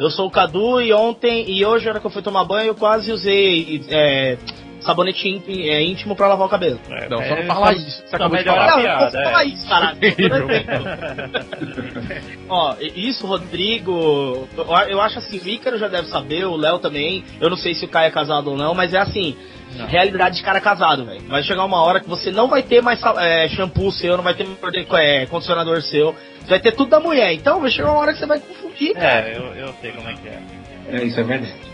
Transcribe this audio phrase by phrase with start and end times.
[0.00, 2.68] Eu sou o Cadu e ontem e hoje, na hora que eu fui tomar banho,
[2.68, 4.38] eu quase usei é,
[4.80, 6.80] sabonete íntimo, é, íntimo pra lavar o cabelo.
[6.90, 8.02] É, não, só não fala isso.
[8.06, 8.66] Você acabou de falar.
[8.66, 9.98] Não, piada, eu falar isso, caralho.
[12.48, 14.48] Ó, isso, Rodrigo,
[14.88, 17.24] eu acho assim, o Ícaro já deve saber, o Léo também.
[17.40, 19.36] Eu não sei se o Caio é casado ou não, mas é assim.
[19.76, 19.86] Não.
[19.86, 21.20] Realidade de cara casado, velho.
[21.28, 24.34] Vai chegar uma hora que você não vai ter mais é, shampoo seu, não vai
[24.34, 24.46] ter
[24.94, 26.14] é, condicionador seu.
[26.40, 27.32] Você vai ter tudo da mulher.
[27.32, 29.28] Então vai chegar uma hora que você vai confundir, cara.
[29.28, 30.42] É, eu, eu sei como é que é.
[30.88, 31.69] É, isso é verdade.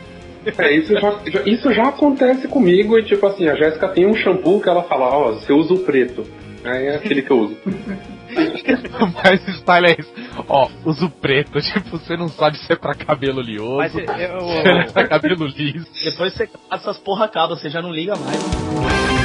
[0.59, 4.61] É, isso já, isso já acontece comigo e tipo assim, a Jéssica tem um shampoo
[4.61, 6.25] que ela fala, ó, oh, você usa o preto.
[6.65, 7.57] Aí é aquele que eu uso.
[9.23, 10.13] Mas style é isso.
[10.49, 14.41] Ó, uso preto, tipo, você não sabe se é pra cabelo lioso, Mas eu, eu,
[14.63, 15.87] se é pra cabelo liso.
[16.05, 19.16] Depois você essas porra acaba, você já não liga mais.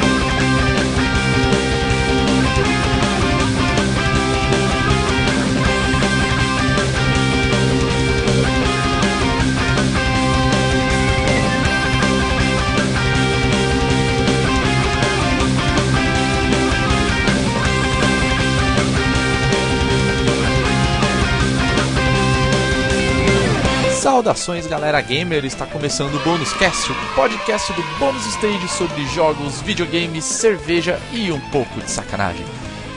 [24.01, 29.61] Saudações galera gamer, está começando o Bônus Cast, o podcast do Bônus Stage sobre jogos,
[29.61, 32.43] videogames, cerveja e um pouco de sacanagem.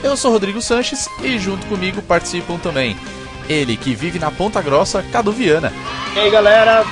[0.03, 2.97] Eu sou Rodrigo Sanches e junto comigo participam também
[3.47, 5.71] ele que vive na Ponta Grossa, Cadu Viana.
[6.15, 6.83] E aí galera,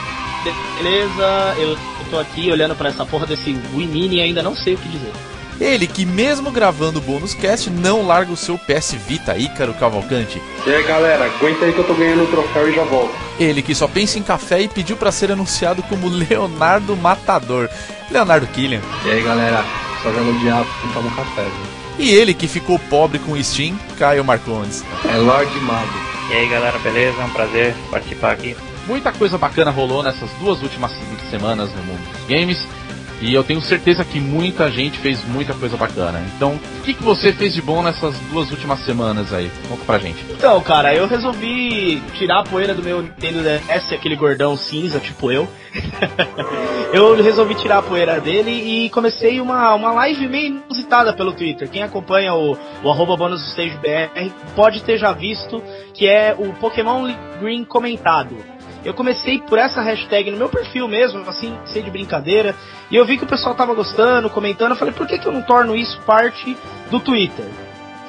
[0.77, 1.55] beleza?
[1.57, 1.75] Eu
[2.11, 4.89] tô aqui olhando para essa porra desse Wii Mini e ainda não sei o que
[4.89, 5.11] dizer.
[5.59, 10.41] Ele que mesmo gravando o bônus cast não larga o seu PS Vita Ícaro Cavalcante.
[10.65, 13.13] E aí galera, aguenta aí que eu tô ganhando o troféu e já volto.
[13.39, 17.69] Ele que só pensa em café e pediu para ser anunciado como Leonardo Matador.
[18.11, 18.81] Leonardo Killian.
[19.05, 19.63] E aí galera,
[20.01, 21.43] só joga o diabo e toma um café.
[21.43, 21.83] Viu?
[22.05, 24.83] E ele que ficou pobre com o Steam, Caio Marcondes.
[25.07, 26.13] É Lorde Mago.
[26.31, 27.21] E aí galera, beleza?
[27.21, 28.55] É um prazer participar aqui.
[28.87, 30.91] Muita coisa bacana rolou nessas duas últimas
[31.29, 32.67] semanas no mundo dos games.
[33.23, 36.21] E eu tenho certeza que muita gente fez muita coisa bacana.
[36.35, 39.49] Então, o que, que você fez de bom nessas duas últimas semanas aí?
[39.69, 40.21] Conta pra gente.
[40.29, 45.31] Então, cara, eu resolvi tirar a poeira do meu Nintendo DS, aquele gordão cinza, tipo
[45.31, 45.47] eu.
[46.91, 51.69] eu resolvi tirar a poeira dele e comecei uma, uma live meio inusitada pelo Twitter.
[51.69, 55.63] Quem acompanha o, o arroba BR pode ter já visto
[55.93, 58.35] que é o Pokémon Green comentado.
[58.83, 62.55] Eu comecei por essa hashtag no meu perfil mesmo, assim, sei de brincadeira,
[62.91, 65.31] e eu vi que o pessoal tava gostando, comentando, eu falei, por que, que eu
[65.31, 66.57] não torno isso parte
[66.91, 67.45] do Twitter?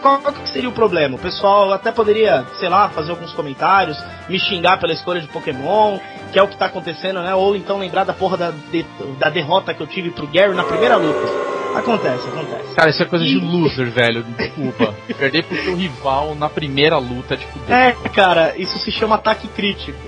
[0.02, 1.16] Qual que seria o problema?
[1.16, 3.96] O pessoal até poderia, sei lá, fazer alguns comentários,
[4.28, 5.98] me xingar pela escolha de Pokémon,
[6.30, 7.34] que é o que tá acontecendo, né?
[7.34, 8.84] Ou então lembrar da porra da, de,
[9.18, 11.63] da derrota que eu tive pro Gary na primeira luta.
[11.74, 12.74] Acontece, acontece.
[12.74, 14.22] Cara, isso é coisa de loser, velho.
[14.22, 14.94] Desculpa.
[15.18, 17.58] Perder pro seu rival na primeira luta, tipo.
[17.70, 19.98] É, cara, isso se chama ataque crítico.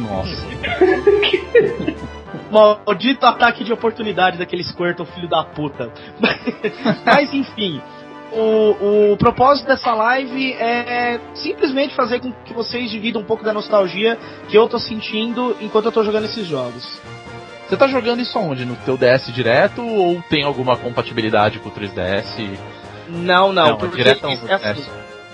[0.00, 0.46] Nossa.
[2.50, 5.90] Maldito ataque de oportunidade daquele Squirtle, filho da puta.
[7.04, 7.80] Mas enfim.
[8.32, 13.52] O, o propósito dessa live é simplesmente fazer com que vocês dividam um pouco da
[13.52, 14.18] nostalgia
[14.48, 17.00] que eu tô sentindo enquanto eu tô jogando esses jogos.
[17.68, 18.64] Você tá jogando isso onde?
[18.64, 22.56] No teu DS direto ou tem alguma compatibilidade com o 3DS?
[23.08, 24.84] Não, não, não porque direto esse, assim,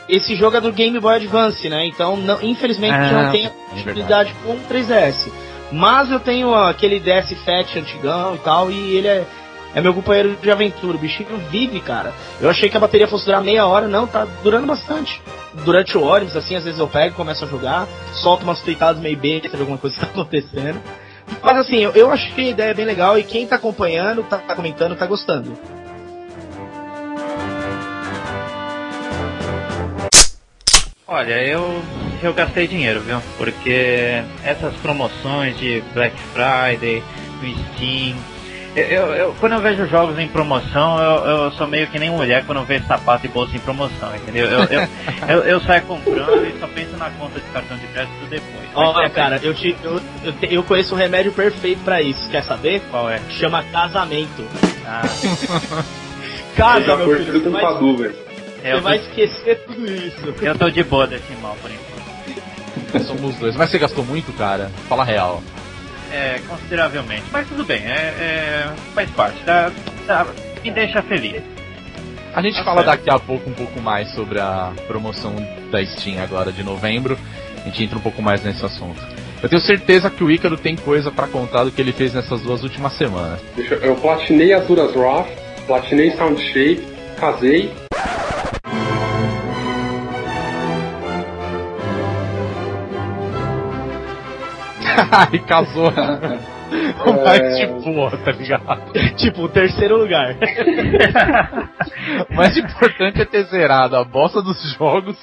[0.08, 1.86] esse jogo é do Game Boy Advance, né?
[1.86, 5.30] Então, não, infelizmente, ah, não tem a é compatibilidade é com o 3DS.
[5.70, 9.24] Mas eu tenho aquele DS Fat antigão e tal, e ele é,
[9.74, 10.96] é meu companheiro de aventura.
[10.96, 12.12] O bichinho vive, cara.
[12.40, 15.20] Eu achei que a bateria fosse durar meia hora, não, tá durando bastante.
[15.64, 19.16] Durante o ônibus, assim, às vezes eu pego, começo a jogar, solto umas tweetadas meio
[19.16, 20.80] besta de alguma coisa que tá acontecendo.
[21.42, 24.38] Mas assim, eu, eu que a ideia é bem legal e quem tá acompanhando, tá,
[24.38, 25.56] tá comentando, tá gostando.
[31.06, 31.82] Olha, eu
[32.22, 33.20] eu gastei dinheiro, viu?
[33.36, 37.02] Porque essas promoções de Black Friday,
[37.42, 38.16] no Steam,
[38.74, 42.44] eu, eu, quando eu vejo jogos em promoção, eu, eu sou meio que nem mulher
[42.46, 44.46] quando eu vejo sapato e bolsa em promoção, entendeu?
[44.46, 44.88] Eu, eu,
[45.28, 48.68] eu, eu, saio comprando e só penso na conta de cartão de crédito depois.
[48.74, 52.28] Olha, cara, eu, te, eu, eu, eu conheço um remédio perfeito para isso.
[52.30, 52.80] Quer saber?
[52.90, 53.20] Qual é?
[53.30, 54.46] Chama casamento.
[54.86, 55.02] Ah.
[56.56, 57.42] Casa, meu filho.
[57.42, 58.12] Você vai, você
[58.62, 60.34] é, vai esquecer tudo isso.
[60.40, 63.06] Eu tô de boa desse mal por enquanto.
[63.06, 63.56] Somos dois.
[63.56, 64.70] Mas você gastou muito, cara?
[64.88, 65.42] Fala real.
[66.12, 67.24] É, consideravelmente.
[67.32, 69.42] Mas tudo bem, é, é faz parte.
[69.44, 69.72] Tá,
[70.06, 70.26] tá,
[70.62, 71.42] me deixa feliz.
[72.34, 72.98] A gente tá fala certo.
[72.98, 75.34] daqui a pouco um pouco mais sobre a promoção
[75.70, 77.18] da Steam agora de novembro.
[77.62, 79.00] A gente entra um pouco mais nesse assunto.
[79.42, 82.40] Eu tenho certeza que o Ícaro tem coisa para contar do que ele fez nessas
[82.42, 83.40] duas últimas semanas.
[83.56, 85.28] Eu platinei Azuras Wrath,
[85.66, 86.86] platinei Sound Shape,
[87.18, 87.72] casei
[95.32, 95.92] e casou.
[97.24, 98.92] Mas tipo, tá ligado?
[99.16, 100.36] tipo, o terceiro lugar.
[102.30, 105.16] o mais importante é ter zerado a bosta dos jogos.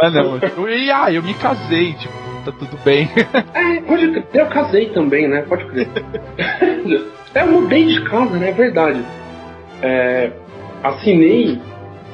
[0.00, 2.14] Mas não, tipo, e ah, eu me casei, tipo,
[2.44, 3.10] tá tudo bem.
[3.54, 4.26] É, pode crer.
[4.32, 5.42] Eu casei também, né?
[5.42, 5.88] Pode crer.
[7.34, 8.48] É, eu mudei de casa, né?
[8.48, 9.04] É verdade.
[9.82, 10.32] É,
[10.82, 11.60] assinei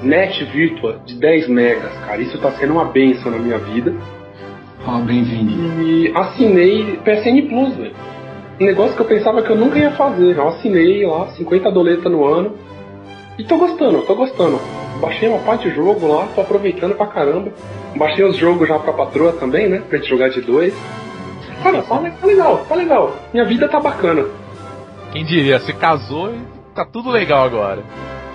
[0.02, 2.20] net virtua de 10 megas, cara.
[2.20, 3.94] Isso tá sendo uma benção na minha vida.
[4.86, 5.82] Ah, bem-vindo.
[5.82, 7.94] E assinei PSN Plus, velho.
[8.60, 10.36] Um negócio que eu pensava que eu nunca ia fazer.
[10.36, 12.52] Eu assinei lá, 50 doleta no ano.
[13.38, 14.60] E tô gostando, tô gostando.
[15.00, 17.50] Baixei uma parte de jogo lá, tô aproveitando pra caramba.
[17.96, 19.82] Baixei os jogos já pra patroa também, né?
[19.88, 20.74] Pra gente jogar de dois.
[21.62, 23.16] Cara, tá, tá legal, tá legal.
[23.32, 24.26] Minha vida tá bacana.
[25.12, 26.38] Quem diria, se casou e
[26.74, 27.82] tá tudo legal agora.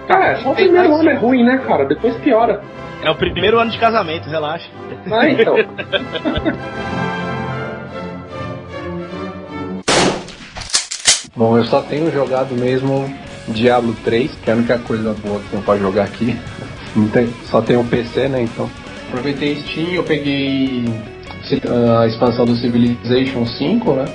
[0.10, 1.86] Cara, só o primeiro ano é ruim, né, cara?
[1.86, 2.64] Depois piora.
[3.04, 4.68] É o primeiro ano de casamento, relaxa.
[5.06, 5.54] Ah, então.
[11.36, 13.08] Bom, eu só tenho jogado mesmo
[13.50, 16.36] Diablo 3, que é a única coisa boa que tem pra jogar aqui.
[16.96, 18.42] Não tem, só tem o um PC, né?
[18.42, 18.68] Então.
[19.10, 20.86] Aproveitei Steam, eu peguei
[22.02, 24.06] a expansão do Civilization 5, né?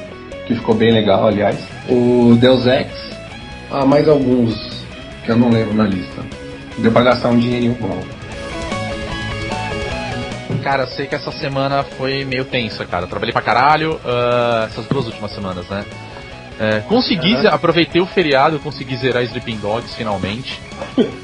[0.48, 1.56] Que ficou bem legal, aliás.
[1.88, 2.88] O Deus Ex.
[3.70, 4.73] Ah, mais alguns
[5.24, 6.22] que eu não lembro na lista.
[6.78, 8.02] Deu pra gastar um dinheirinho bom.
[10.62, 13.04] Cara, sei que essa semana foi meio tensa, cara.
[13.04, 15.84] Eu trabalhei pra caralho uh, essas duas últimas semanas, né?
[16.58, 17.48] É, consegui, uhum.
[17.48, 20.60] aproveitei o feriado, consegui zerar Sleeping Dogs finalmente.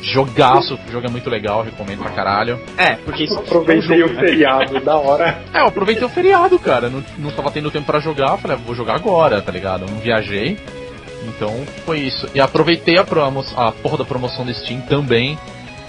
[0.03, 2.61] Jogaço, o jogo é muito legal, recomendo pra caralho.
[2.76, 4.81] É, porque isso aproveitei é o feriado, né?
[4.81, 5.41] da hora.
[5.55, 6.91] É, eu aproveitei o feriado, cara.
[6.91, 9.85] Não, não tava tendo tempo para jogar, falei, ah, vou jogar agora, tá ligado?
[9.85, 10.58] Eu não viajei.
[11.25, 12.28] Então foi isso.
[12.34, 15.38] E aproveitei a, promo a porra da promoção do Steam também.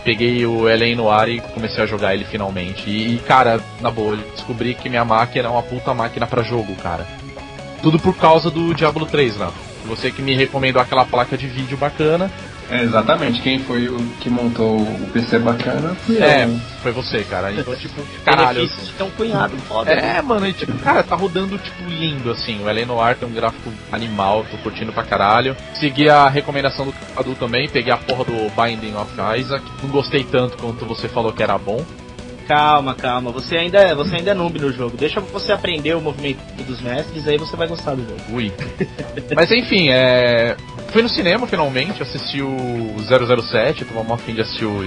[0.04, 2.90] Peguei o Elen no ar e comecei a jogar ele finalmente.
[2.90, 7.06] E, cara, na boa, descobri que minha máquina é uma puta máquina para jogo, cara.
[7.84, 9.52] Tudo por causa do Diablo 3 lá.
[9.86, 12.32] Você que me recomendou aquela placa de vídeo bacana.
[12.72, 16.58] É, exatamente, quem foi o que montou o PC bacana foi É, eu.
[16.82, 17.52] foi você, cara.
[17.52, 18.70] Então, tipo, caralho.
[18.98, 19.92] É um cunhado foda.
[19.92, 20.22] É, né?
[20.22, 22.64] mano, e, tipo, cara, tá rodando, tipo, lindo, assim.
[22.64, 25.56] O Eleanor tem um gráfico animal, tô curtindo pra caralho.
[25.74, 29.66] Segui a recomendação do Cadu também, peguei a porra do Binding of Isaac.
[29.84, 31.86] Não gostei tanto quanto você falou que era bom.
[32.52, 33.32] Calma, calma.
[33.32, 34.98] Você ainda, é, você ainda é noob no jogo.
[34.98, 38.20] Deixa você aprender o movimento dos mestres, aí você vai gostar do jogo.
[38.30, 38.52] Ui.
[39.34, 40.58] Mas enfim, é.
[40.92, 44.84] Fui no cinema finalmente, assisti o 007, tava mó fim de assistir o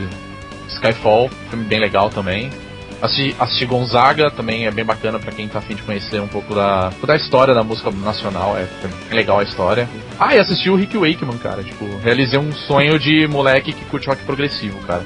[0.68, 2.50] Skyfall, filme bem legal também.
[3.00, 6.54] Assisti, assisti Gonzaga, também é bem bacana para quem tá afim de conhecer um pouco
[6.54, 8.68] da, da história da música nacional, é
[9.08, 9.88] bem legal a história.
[10.20, 14.06] Ah, e assisti o Rick Wakeman, cara, tipo, realizei um sonho de moleque que curte
[14.06, 15.02] rock progressivo, cara.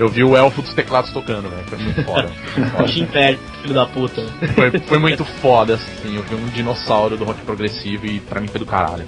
[0.00, 1.62] Eu vi o elfo dos teclados tocando, velho.
[1.66, 2.30] Foi muito foda.
[2.96, 4.22] Império, filho da puta.
[4.54, 6.16] Foi, foi muito foda, assim.
[6.16, 9.04] Eu vi um dinossauro do rock progressivo e pra mim foi do caralho.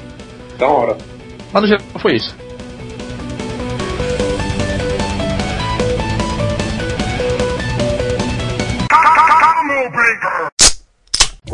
[0.59, 0.99] Da hora.
[1.51, 2.37] Mas no geral foi isso.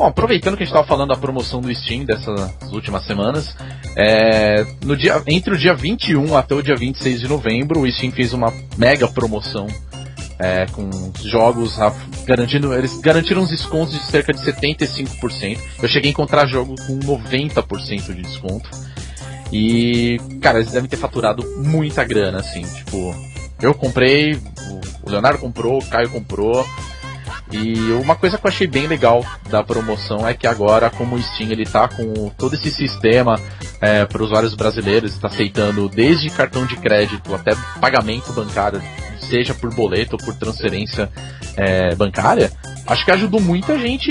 [0.09, 3.55] Aproveitando que a gente estava falando da promoção do Steam dessas últimas semanas,
[3.97, 8.13] é, no dia, entre o dia 21 até o dia 26 de novembro, o Steam
[8.13, 9.67] fez uma mega promoção
[10.39, 10.89] é, com
[11.25, 11.77] jogos
[12.25, 12.73] garantindo.
[12.73, 15.59] Eles garantiram uns descontos de cerca de 75%.
[15.83, 18.69] Eu cheguei a encontrar jogo com 90% de desconto.
[19.53, 23.15] E, cara, eles devem ter faturado muita grana, assim, tipo.
[23.61, 24.35] Eu comprei,
[25.03, 26.65] o Leonardo comprou, o Caio comprou.
[27.51, 31.23] E uma coisa que eu achei bem legal da promoção é que agora, como o
[31.23, 33.41] Steam ele tá com todo esse sistema
[33.81, 38.83] é, para usuários brasileiros, está aceitando desde cartão de crédito até pagamento bancário,
[39.19, 41.11] seja por boleto ou por transferência
[41.57, 42.53] é, bancária,
[42.87, 44.11] acho que ajudou muita gente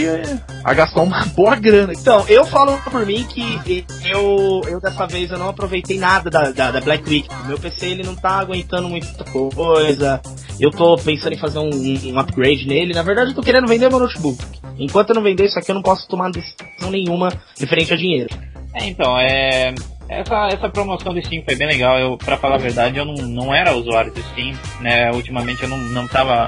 [0.64, 1.94] a gastar uma boa grana.
[1.94, 6.52] Então, eu falo por mim que eu, eu dessa vez eu não aproveitei nada da,
[6.52, 7.28] da, da Black Week.
[7.46, 10.22] Meu PC ele não tá aguentando muita coisa.
[10.60, 12.94] Eu tô pensando em fazer um, um upgrade nele.
[12.94, 14.44] Na verdade, eu tô querendo vender meu notebook.
[14.80, 18.30] Enquanto eu não vender isso aqui, eu não posso tomar decisão nenhuma referente a dinheiro.
[18.74, 19.74] É, então, é.
[20.10, 22.00] Essa, essa promoção do Steam foi bem legal.
[22.00, 25.12] Eu, pra falar a verdade, eu não, não era usuário do Steam, né?
[25.12, 26.48] Ultimamente eu não, não tava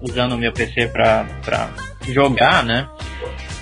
[0.00, 1.70] usando o meu PC pra, pra
[2.08, 2.88] jogar, né?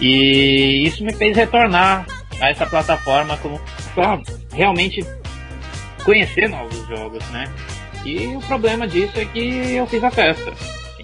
[0.00, 2.06] E isso me fez retornar
[2.40, 3.60] a essa plataforma como
[3.94, 4.20] pra
[4.52, 5.04] realmente
[6.04, 7.44] conhecer novos jogos, né?
[8.04, 10.52] E o problema disso é que eu fiz a festa.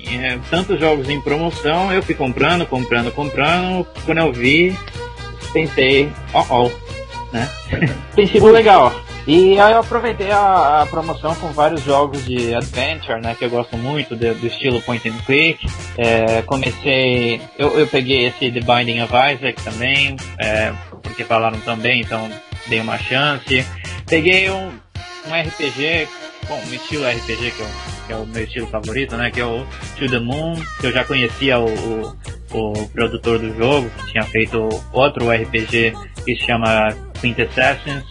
[0.06, 3.86] é, tantos jogos em promoção, eu fui comprando, comprando, comprando.
[4.04, 4.76] Quando eu vi,
[5.52, 7.48] pensei, ó, oh, oh, né?
[8.14, 8.92] Tem sido legal.
[9.26, 13.50] E aí eu aproveitei a, a, promoção com vários jogos de adventure, né, que eu
[13.50, 15.64] gosto muito de, do estilo point and click.
[15.98, 22.00] É, comecei, eu, eu peguei esse The Binding of Isaac também, é, porque falaram também,
[22.00, 22.28] então
[22.66, 23.64] dei uma chance.
[24.06, 26.08] Peguei um, um RPG,
[26.50, 27.66] bom, um estilo RPG que, eu,
[28.06, 29.64] que, é o meu estilo favorito, né, que é o
[29.96, 31.68] To The Moon, que eu já conhecia o,
[32.52, 38.04] o, o produtor do jogo, que tinha feito outro RPG que se chama Quintessence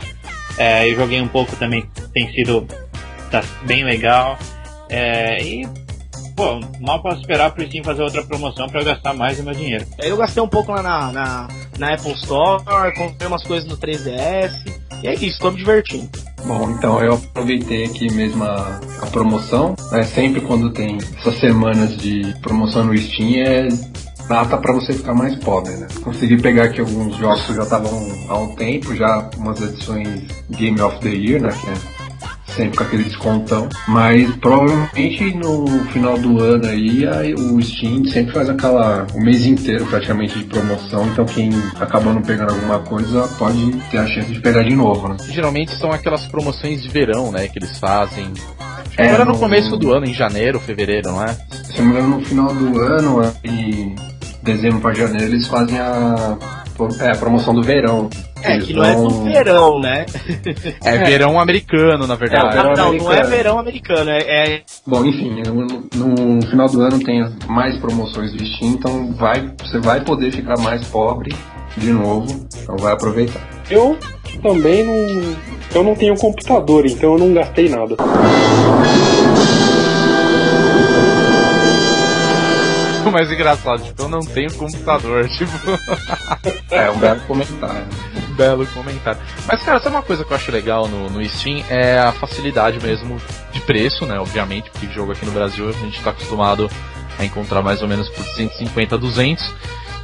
[0.60, 2.68] é, eu joguei um pouco também, tem sido
[3.32, 4.38] tá bem legal.
[4.90, 5.66] É, e,
[6.36, 9.86] pô, mal posso esperar pro Steam fazer outra promoção para gastar mais o meu dinheiro.
[10.00, 12.62] Eu gastei um pouco lá na, na, na Apple Store,
[12.94, 14.52] comprei umas coisas no 3DS,
[15.02, 16.10] e é isso, tô me divertindo.
[16.46, 19.76] Bom, então eu aproveitei aqui mesmo a, a promoção.
[19.92, 20.04] Né?
[20.04, 23.68] Sempre quando tem essas semanas de promoção no Steam é
[24.28, 25.88] data para você ficar mais pobre, né?
[26.04, 27.92] Consegui pegar aqui alguns jogos que já estavam
[28.30, 31.50] há um tempo, já umas edições Game of the Year, né?
[31.50, 31.99] Que é
[32.60, 33.70] sempre com aquele descontão.
[33.88, 39.08] Mas provavelmente no final do ano aí, aí, o Steam sempre faz aquela.
[39.16, 41.08] o mês inteiro praticamente de promoção.
[41.08, 41.50] Então quem
[41.80, 45.18] acaba não pegando alguma coisa pode ter a chance de pegar de novo, né?
[45.30, 47.48] Geralmente são aquelas promoções de verão, né?
[47.48, 48.34] Que eles fazem.
[48.98, 51.34] É, Agora no, no começo do ano, em janeiro, fevereiro, não é?
[51.64, 53.96] Se não no final do ano, e
[54.44, 56.38] dezembro para janeiro, eles fazem a,
[57.00, 58.10] é, a promoção do verão.
[58.44, 60.06] É, que não é do verão, né?
[60.84, 62.58] É, verão americano, na verdade.
[62.58, 64.62] É, não, não, não é verão americano, é, é...
[64.86, 69.80] Bom, enfim, no, no, final do ano tem mais promoções do Steam, então vai, você
[69.80, 71.36] vai poder ficar mais pobre
[71.78, 73.42] de novo, então vai aproveitar.
[73.70, 73.98] Eu
[74.42, 75.50] também não...
[75.74, 77.96] Eu não tenho computador, então eu não gastei nada.
[83.10, 85.52] o mais engraçado, tipo, eu não tenho computador, tipo.
[86.72, 87.88] é, um belo comentário.
[88.40, 89.20] Belo comentário.
[89.46, 91.62] Mas, cara, sabe uma coisa que eu acho legal no, no Steam?
[91.70, 94.18] É a facilidade mesmo de preço, né?
[94.18, 96.72] Obviamente, porque jogo aqui no Brasil a gente tá acostumado
[97.18, 99.54] a encontrar mais ou menos por 150 a 200.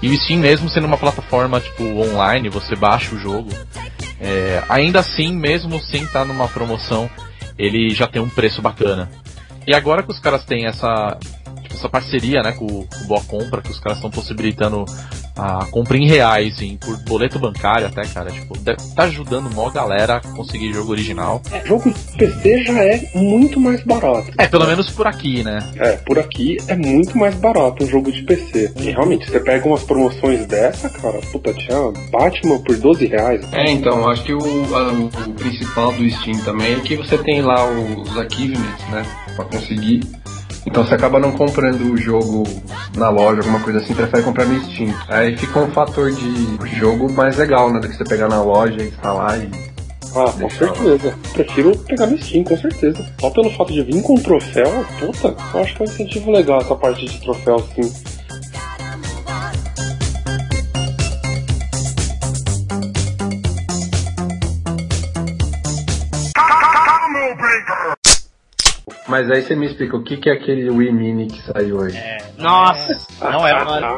[0.01, 3.50] E o Steam mesmo sendo uma plataforma tipo online, você baixa o jogo.
[4.20, 7.10] É, ainda assim, mesmo sem estar tá numa promoção,
[7.58, 9.10] ele já tem um preço bacana.
[9.65, 11.18] E agora que os caras têm essa
[11.74, 14.86] essa parceria né, com, com Boa Compra, que os caras estão possibilitando
[15.36, 18.32] a compra em reais, em, por boleto bancário até, cara.
[18.32, 21.42] Tipo, tá ajudando mó galera a conseguir jogo original.
[21.51, 24.32] É, jogo de PC já é muito mais barato.
[24.38, 25.60] É, pelo menos por aqui, né?
[25.77, 28.74] É, por aqui é muito mais barato um jogo de PC.
[28.77, 33.46] E realmente, você pega umas promoções dessa, cara, puta, tinha Batman por 12 reais.
[33.51, 37.42] É, então, acho que o, a, o principal do Steam também é que você tem
[37.42, 39.06] lá os achievements, né?
[39.36, 40.01] Pra conseguir
[40.65, 42.43] então você acaba não comprando o jogo
[42.95, 44.93] na loja, alguma coisa assim, prefere comprar no Steam.
[45.07, 47.79] Aí fica um fator de jogo mais legal, né?
[47.79, 49.50] Do que você pegar na loja e instalar e.
[50.15, 51.13] Ah, com certeza.
[51.34, 53.05] Prefiro pegar no Steam, com certeza.
[53.19, 56.62] Só pelo fato de vir com troféu, puta, eu acho que é um incentivo legal
[56.62, 58.14] essa parte de troféu, assim.
[69.15, 71.95] Mas aí você me explica, o que, que é aquele Wii Mini que saiu hoje?
[71.95, 73.98] É, nossa, não é mano.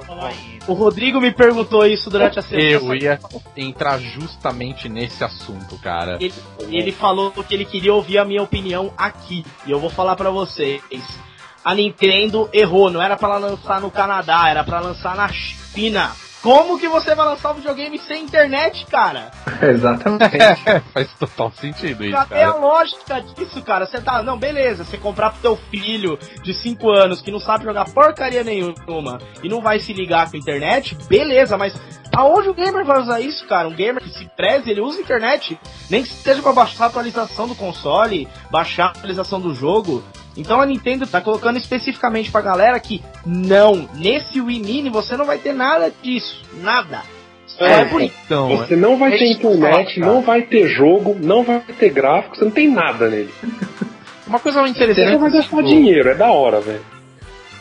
[0.68, 2.70] O Rodrigo me perguntou isso durante a semana.
[2.70, 3.20] Eu ia
[3.56, 6.20] entrar justamente nesse assunto, cara.
[6.22, 6.36] Ele,
[6.70, 9.44] ele falou que ele queria ouvir a minha opinião aqui.
[9.66, 10.84] E eu vou falar para vocês.
[11.66, 16.12] A Nintendo errou, não era para lançar no Canadá, era para lançar na China.
[16.48, 19.32] Como que você vai lançar um videogame sem internet, cara?
[19.62, 20.38] Exatamente.
[20.94, 22.52] faz total sentido isso, Cadê cara.
[22.52, 23.86] a lógica disso, cara?
[23.86, 27.66] Você tá, não, beleza, você comprar pro teu filho de 5 anos que não sabe
[27.66, 31.74] jogar porcaria nenhuma e não vai se ligar com a internet, beleza, mas
[32.16, 33.68] aonde o gamer vai usar isso, cara?
[33.68, 37.46] Um gamer que se preze, ele usa internet, nem que seja pra baixar a atualização
[37.50, 40.02] do console, baixar a atualização do jogo.
[40.38, 45.26] Então a Nintendo tá colocando especificamente pra galera que não, nesse Wii Mini você não
[45.26, 47.02] vai ter nada disso, nada.
[47.60, 48.14] É, é bonito.
[48.26, 52.36] Então, você não vai é ter internet, não vai ter jogo, não vai ter gráfico,
[52.36, 53.34] você não tem nada nele.
[54.28, 55.10] Uma coisa interessante.
[55.10, 56.82] Você vai gastar dinheiro, é da hora, velho.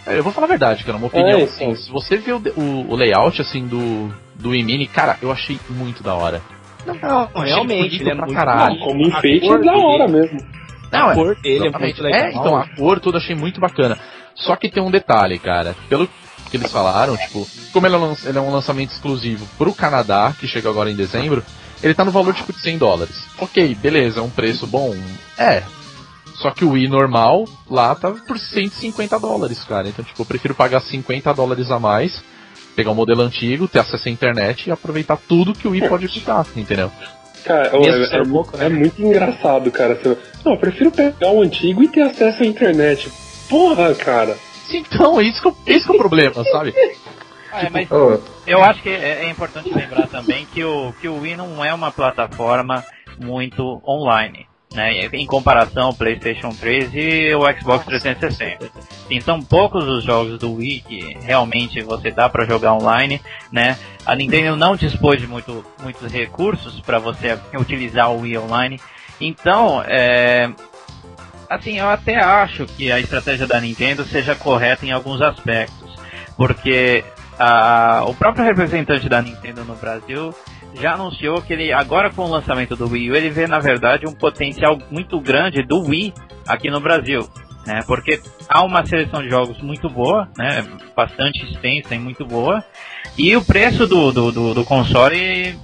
[0.06, 1.40] É, eu vou falar a verdade, cara, uma opinião.
[1.40, 5.16] É, assim, se você vê o, o, o, layout assim do, do Wii Mini, cara,
[5.22, 6.42] eu achei muito da hora.
[6.84, 8.78] Não, não realmente, ele é pra muito caralho.
[8.80, 10.40] Como enfeite é da hora mesmo.
[10.98, 12.20] Não, a cor é, dele é muito legal.
[12.20, 13.98] É, então, a cor toda achei muito bacana.
[14.34, 15.74] Só que tem um detalhe, cara.
[15.88, 16.08] Pelo
[16.50, 20.34] que eles falaram, tipo, como ele é, um, ele é um lançamento exclusivo pro Canadá,
[20.38, 21.42] que chega agora em dezembro,
[21.82, 23.26] ele tá no valor tipo de 100 dólares.
[23.38, 24.94] Ok, beleza, é um preço bom.
[25.38, 25.62] É.
[26.34, 29.88] Só que o Wii normal lá tá por 150 dólares, cara.
[29.88, 32.22] Então, tipo, eu prefiro pagar 50 dólares a mais,
[32.74, 36.08] pegar um modelo antigo, ter acesso à internet e aproveitar tudo que o Wii pode
[36.08, 36.92] ficar, entendeu?
[37.46, 38.66] Cara, é, é- pouco, né?
[38.66, 39.96] é muito engraçado, cara.
[40.44, 43.10] Não, eu prefiro pegar o antigo e ter acesso à internet.
[43.48, 44.36] Porra, cara.
[44.68, 46.74] Então, isso que, esse que é o problema, sabe?
[47.52, 51.08] Ah, é, mas Ô, eu acho que é, é importante lembrar também que o, que
[51.08, 52.84] o Wii não é uma plataforma
[53.18, 54.46] muito online.
[54.74, 58.68] Né, em comparação ao PlayStation 3 e o Xbox 360.
[59.08, 63.78] Sim, são poucos os jogos do Wii que realmente você dá para jogar online, né?
[64.04, 68.78] A Nintendo não dispôs de muito, muitos recursos para você utilizar o Wii online.
[69.20, 70.50] Então, é,
[71.48, 75.94] assim, eu até acho que a estratégia da Nintendo seja correta em alguns aspectos,
[76.36, 77.04] porque
[77.38, 80.34] a- o próprio representante da Nintendo no Brasil
[80.74, 84.06] já anunciou que ele, agora com o lançamento do Wii U, ele vê na verdade
[84.06, 86.12] um potencial muito grande do Wii
[86.46, 87.28] aqui no Brasil.
[87.66, 92.64] Né, porque há uma seleção de jogos muito boa, né, bastante extensa e muito boa,
[93.18, 95.58] e o preço do, do, do, do console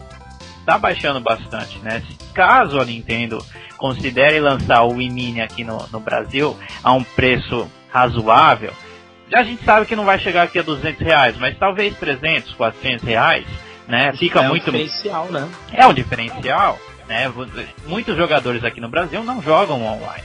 [0.59, 1.78] está baixando bastante.
[1.78, 2.02] Né?
[2.35, 3.38] Caso a Nintendo
[3.78, 8.73] considere lançar o Wii Mini aqui no, no Brasil a um preço razoável,
[9.32, 12.52] já a gente sabe que não vai chegar aqui a 200 reais, mas talvez 300,
[12.52, 13.47] 400 reais,
[13.89, 14.12] né?
[14.15, 15.49] Fica é um muito diferencial, né?
[15.73, 17.33] é um diferencial, né?
[17.87, 20.25] Muitos jogadores aqui no Brasil não jogam online.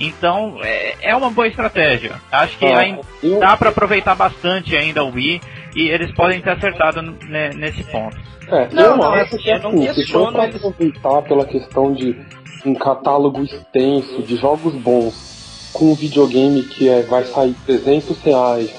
[0.00, 2.20] Então, é, é uma boa estratégia.
[2.30, 5.40] Acho que ainda eu- dá para aproveitar bastante ainda o Wii
[5.74, 8.16] e eles podem ter acertado ne- nesse ponto.
[8.46, 11.92] É, Não, eu não, acho assim, que eu não se for pra aproveitar pela questão
[11.92, 12.16] de
[12.64, 18.70] um catálogo extenso de jogos bons com um videogame que é, vai sair 300 reais,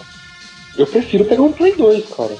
[0.77, 2.35] eu prefiro pegar um Play 2, cara.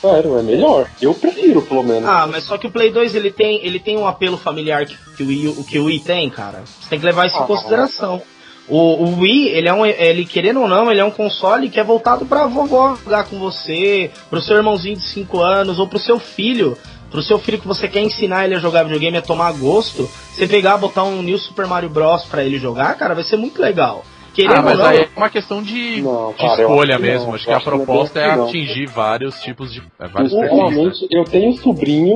[0.00, 0.88] Sério, é melhor.
[1.00, 2.08] Eu prefiro, pelo menos.
[2.08, 4.96] Ah, mas só que o Play 2 ele tem, ele tem um apelo familiar que,
[5.16, 6.62] que o Wii, o que o Wii tem, cara.
[6.64, 7.46] Você tem que levar isso em Ah.
[7.46, 8.22] consideração.
[8.68, 11.78] O, o Wii, ele é um, ele querendo ou não, ele é um console que
[11.78, 16.00] é voltado pra vovó jogar com você, pro seu irmãozinho de 5 anos ou pro
[16.00, 16.76] seu filho,
[17.08, 20.10] pro seu filho que você quer ensinar ele a jogar videogame, a tomar gosto.
[20.34, 23.62] Você pegar, botar um New Super Mario Bros pra ele jogar, cara, vai ser muito
[23.62, 24.04] legal.
[24.36, 27.28] Querendo Ah, mas não, aí é uma questão de, Não, de cara, eu escolha mesmo.
[27.28, 27.34] não.
[27.34, 28.48] Acho que Eu a é proposta é assim, não.
[28.48, 29.82] atingir vários tipos de.
[29.98, 31.00] é, vários perfis.
[31.00, 31.08] né?
[31.10, 32.14] Eu tenho um sobrinho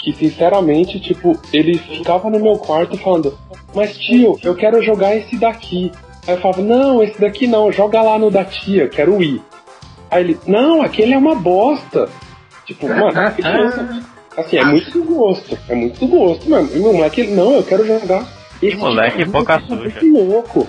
[0.00, 3.38] que, sinceramente, tipo, ele ficava no meu quarto falando:
[3.72, 5.92] Mas tio, eu quero jogar esse daqui.
[6.26, 9.40] Aí eu falava: Não, esse daqui não, joga lá no da tia, quero ir.
[10.10, 12.08] Aí ele: Não, aquele é uma bosta.
[12.66, 14.02] Tipo, mano, criança,
[14.36, 15.56] assim, é muito do gosto.
[15.68, 16.68] É muito do gosto, mano.
[16.74, 18.26] E meu moleque, ele, não, eu quero jogar.
[18.60, 20.00] Esse moleque tipo, boca esse suja.
[20.00, 20.66] Que louco.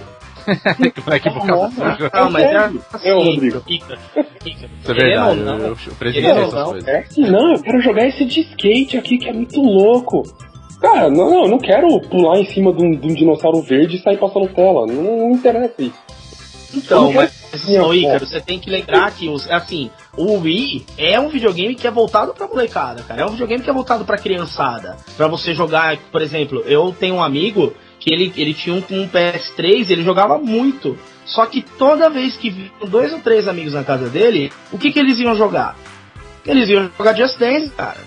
[1.05, 2.11] Moleque boca Não, suja.
[2.13, 3.61] Não, mas é assim, Eu, Rodrigo.
[3.61, 3.97] Fica,
[4.43, 4.69] fica.
[4.81, 5.39] Isso é verdade.
[5.39, 6.87] não, eu, eu presenciei essas não, coisas.
[6.87, 10.23] É assim, não, eu quero jogar esse de skate aqui que é muito louco.
[10.79, 13.95] Cara, não, não, eu não quero pular em cima de um, de um dinossauro verde
[13.95, 14.85] e sair passando tela.
[14.85, 16.05] Não, não interessa isso.
[16.75, 17.31] Então, não mas,
[17.69, 21.87] ô Ícaro, você tem que lembrar que, os, assim, o Wii é um videogame que
[21.87, 23.21] é voltado pra molecada, cara.
[23.21, 24.97] É um videogame que é voltado pra criançada.
[25.15, 27.73] Pra você jogar, por exemplo, eu tenho um amigo
[28.05, 30.95] que ele, ele tinha um, um PS3 ele jogava muito.
[31.25, 34.91] Só que toda vez que vinham dois ou três amigos na casa dele, o que,
[34.91, 35.75] que eles iam jogar?
[36.45, 37.97] Eles iam jogar Just Dance, cara.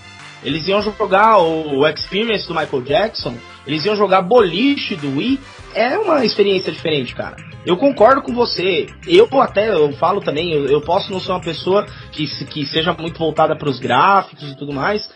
[0.41, 3.35] Eles iam jogar o, o Experience do Michael Jackson.
[3.67, 5.37] Eles iam jogar boliche do Wii.
[5.75, 7.35] É uma experiência diferente, cara.
[7.65, 8.87] Eu concordo com você.
[9.05, 12.93] Eu até, eu falo também, eu, eu posso não ser uma pessoa que, que seja
[12.93, 15.09] muito voltada para os gráficos e tudo mais.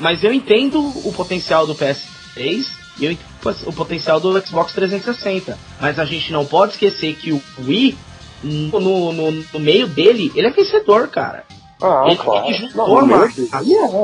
[0.00, 3.18] Mas eu entendo o potencial do PS3 e entendo
[3.66, 5.58] o potencial do Xbox 360.
[5.80, 7.96] Mas a gente não pode esquecer que o Wii,
[8.42, 11.44] no, no, no- meio dele, ele é vencedor, cara.
[11.82, 12.46] Ah, Ele- claro.
[12.46, 13.24] ele juntou Não, não,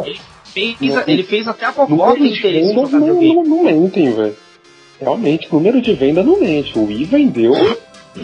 [0.06, 1.72] Ele fez, Não, ele fez até a
[2.18, 4.36] de interesse não, não, não mentem, velho.
[5.00, 6.76] Realmente, número de venda não mente.
[6.78, 7.52] O Wii vendeu,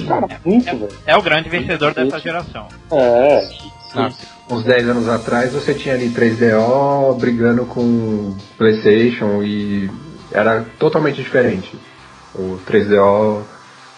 [0.07, 0.89] cara, muito, velho.
[1.07, 2.67] É o grande vencedor dessa geração.
[2.91, 3.49] É.
[3.95, 4.11] Ah,
[4.51, 9.89] Uns 10 anos atrás você tinha ali 3DO brigando com PlayStation e
[10.33, 11.77] era totalmente diferente.
[12.35, 13.43] O 3DO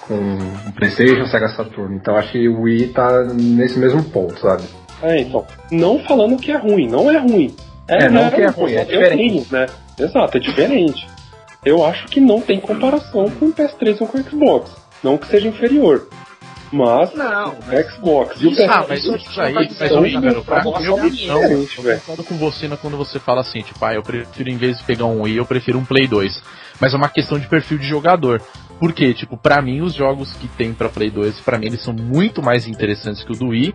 [0.00, 1.96] com o PlayStation, Sega Saturn.
[1.96, 4.62] Então acho que o Wii tá nesse mesmo ponto, sabe?
[5.02, 5.46] É, então.
[5.70, 7.54] Não falando que é ruim, não é ruim.
[7.86, 9.16] É, não né, que é ruim, é eu diferente.
[9.16, 9.66] tenho, né?
[9.98, 11.06] Exato, é diferente.
[11.64, 14.70] Eu acho que não tem comparação com o PS3 ou com o Xbox.
[15.02, 16.08] Não que seja inferior.
[16.72, 20.08] Mas Não, o Xbox e o Isso, PS3 Ah, mas Isso aí, mas ô, ser
[20.08, 23.94] Ícaro, pra bosta opinião, diferente, eu concordo com você quando você fala assim, tipo, ah,
[23.94, 26.42] eu prefiro, em vez de pegar um Wii, eu prefiro um Play 2.
[26.80, 28.40] Mas é uma questão de perfil de jogador.
[28.78, 29.12] Por quê?
[29.12, 32.42] Tipo, pra mim, os jogos que tem pra Play 2, pra mim, eles são muito
[32.42, 33.74] mais interessantes que o do Wii.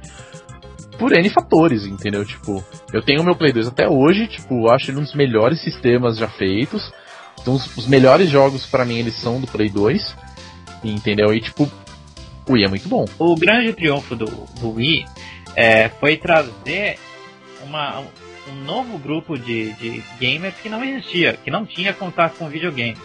[0.98, 2.24] Por N fatores, entendeu?
[2.24, 5.16] Tipo, eu tenho o meu Play 2 até hoje, tipo, eu acho ele um dos
[5.16, 6.94] melhores sistemas já feitos.
[7.42, 10.16] Então, os, os melhores jogos pra mim, eles são do Play 2.
[10.84, 11.34] Entendeu?
[11.34, 11.83] E, tipo, o
[12.52, 13.06] Wii é muito bom.
[13.18, 15.06] O grande triunfo do, do Wii
[15.56, 16.98] é, foi trazer
[17.64, 18.04] uma,
[18.50, 23.00] um novo grupo de, de gamers que não existia, que não tinha contato com videogames.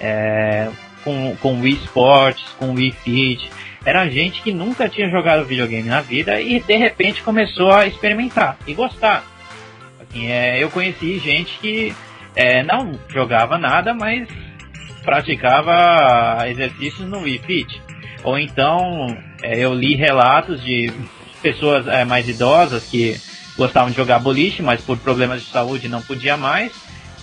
[0.00, 0.70] É,
[1.04, 3.50] com, com Wii Sports, com Wii Fit.
[3.84, 8.58] Era gente que nunca tinha jogado videogame na vida e de repente começou a experimentar
[8.66, 9.24] e gostar.
[10.00, 11.94] Assim, é, eu conheci gente que
[12.36, 14.28] é, não jogava nada, mas
[15.02, 17.82] praticava exercícios no Wii Fit.
[18.22, 20.92] Ou então é, eu li relatos de
[21.42, 23.18] pessoas é, mais idosas que
[23.56, 26.72] gostavam de jogar boliche, mas por problemas de saúde não podia mais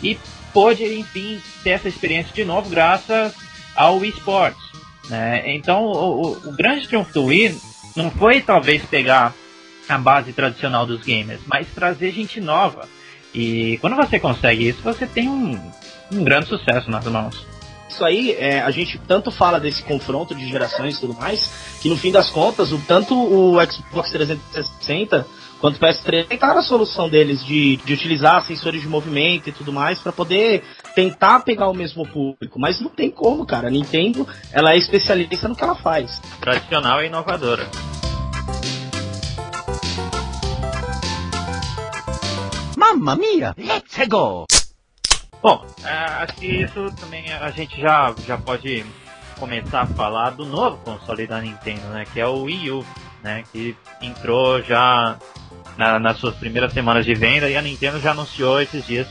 [0.01, 0.17] e
[0.53, 3.33] pôde, enfim, ter essa experiência de novo graças
[3.75, 4.61] ao esportes.
[5.09, 5.55] Né?
[5.55, 7.57] Então, o, o, o grande triunfo do Wii
[7.95, 9.33] não foi talvez pegar
[9.87, 12.87] a base tradicional dos gamers, mas trazer gente nova.
[13.33, 15.59] E quando você consegue isso, você tem um,
[16.11, 17.45] um grande sucesso nas mãos.
[17.97, 21.49] Isso aí, é, a gente tanto fala desse confronto de gerações e tudo mais,
[21.81, 25.25] que no fim das contas, o, tanto o Xbox 360
[25.59, 29.73] quanto o PS3 tentaram a solução deles de, de utilizar sensores de movimento e tudo
[29.73, 33.67] mais para poder tentar pegar o mesmo público, mas não tem como, cara.
[33.67, 36.21] A Nintendo, ela é especialista no que ela faz.
[36.39, 37.67] Tradicional e inovadora.
[42.77, 44.45] Mamma mia, let's go!
[45.41, 48.85] Bom, é, acho que isso também a gente já, já pode
[49.39, 52.05] começar a falar do novo console da Nintendo, né?
[52.11, 52.85] Que é o Wii U,
[53.23, 53.43] né?
[53.51, 55.17] Que entrou já
[55.77, 59.07] na, nas suas primeiras semanas de venda e a Nintendo já anunciou esses dias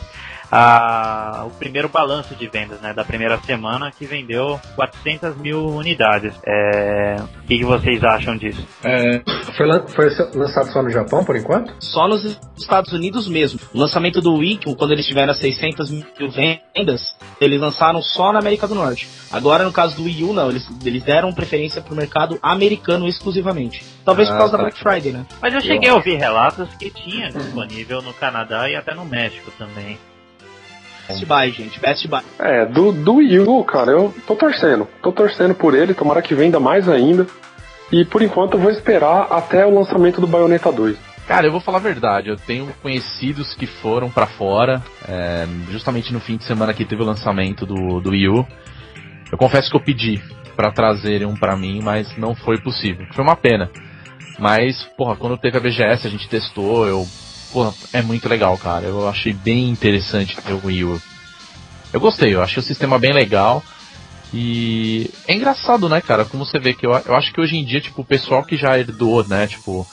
[0.57, 6.35] a, o primeiro balanço de vendas né, da primeira semana que vendeu 400 mil unidades.
[6.47, 8.67] É, o que, que, vocês acham disso?
[8.83, 9.21] É,
[9.55, 11.75] foi, foi, lançado só no Japão por enquanto?
[11.79, 13.61] Só nos Estados Unidos mesmo.
[13.75, 18.67] O lançamento do Wii, quando eles tiveram 600 mil vendas, eles lançaram só na América
[18.67, 19.07] do Norte.
[19.31, 23.07] Agora, no caso do Wii U, não, eles, eles deram preferência para o mercado americano
[23.07, 23.85] exclusivamente.
[24.05, 24.57] Talvez ah, por causa tá.
[24.57, 25.27] da Black Friday, né?
[25.43, 29.51] Mas eu cheguei a ouvir relatos que tinha disponível no Canadá e até no México
[29.59, 29.99] também.
[31.09, 31.81] Best Buy, gente.
[31.81, 32.23] Best Buy.
[32.39, 34.89] É, do, do Wii U, cara, eu tô torcendo.
[35.03, 37.27] Tô torcendo por ele, tomara que venda mais ainda.
[37.93, 40.97] E por enquanto eu vou esperar até o lançamento do Bayonetta 2.
[41.27, 46.13] Cara, eu vou falar a verdade, eu tenho conhecidos que foram para fora, é, justamente
[46.13, 48.47] no fim de semana que teve o lançamento do, do Wii U.
[49.33, 50.23] Eu confesso que eu pedi
[50.55, 53.07] para trazerem um para mim, mas não foi possível.
[53.13, 53.69] Foi uma pena.
[54.39, 57.07] Mas, porra, quando teve a BGS a gente testou, eu
[57.53, 58.87] pô, é muito legal, cara.
[58.87, 61.03] Eu achei bem interessante ter o Wii U.
[61.93, 63.63] Eu gostei, eu achei o sistema bem legal.
[64.33, 66.25] E é engraçado, né, cara?
[66.25, 68.57] Como você vê que eu, eu acho que hoje em dia, tipo, o pessoal que
[68.57, 69.87] já herdou, né, tipo,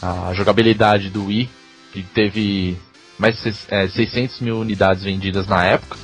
[0.00, 1.50] a jogabilidade do Wii,
[1.92, 2.78] que teve
[3.18, 5.96] mais de é, 600 mil unidades vendidas na época,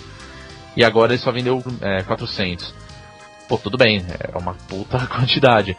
[0.77, 2.75] e agora ele só vendeu é, 400.
[3.49, 5.77] Pô, tudo bem, é uma puta quantidade.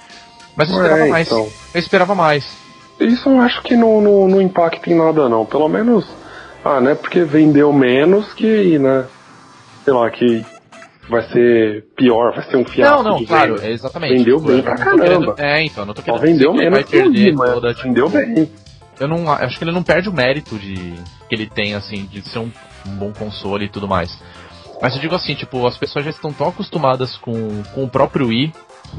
[0.56, 1.28] Mas eu esperava é, mais.
[1.28, 1.52] Então.
[1.74, 2.65] Eu esperava mais.
[3.00, 5.46] Isso eu acho que não, não, não impacta em nada não.
[5.46, 6.06] Pelo menos,
[6.64, 6.96] ah, né?
[6.96, 9.06] Porque vendeu menos que, né?
[9.84, 10.46] Sei lá, que
[11.10, 13.04] vai ser pior, vai ser um fiasco.
[13.04, 14.18] Não, não, claro, é exatamente.
[14.18, 15.36] Vendeu tipo, bem pra caramba.
[15.38, 18.52] é, então, não tô querendo Só vendeu menos vai perder mas toda, tipo, vendeu bem.
[19.00, 20.76] Eu não acho que ele não perde o mérito de
[21.28, 22.50] que ele tem assim de ser um,
[22.88, 24.18] um bom console e tudo mais.
[24.82, 28.28] Mas eu digo assim, tipo, as pessoas já estão tão acostumadas com, com o próprio
[28.28, 28.54] Wii,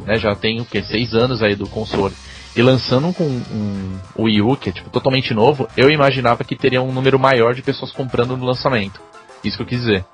[0.05, 0.19] né?
[0.19, 2.15] Já tem o que seis anos aí do console
[2.57, 6.57] e lançando com um, um Wii U, que é tipo, totalmente novo, eu imaginava que
[6.57, 8.99] teria um número maior de pessoas comprando no lançamento.
[9.45, 10.05] Isso que eu quis dizer.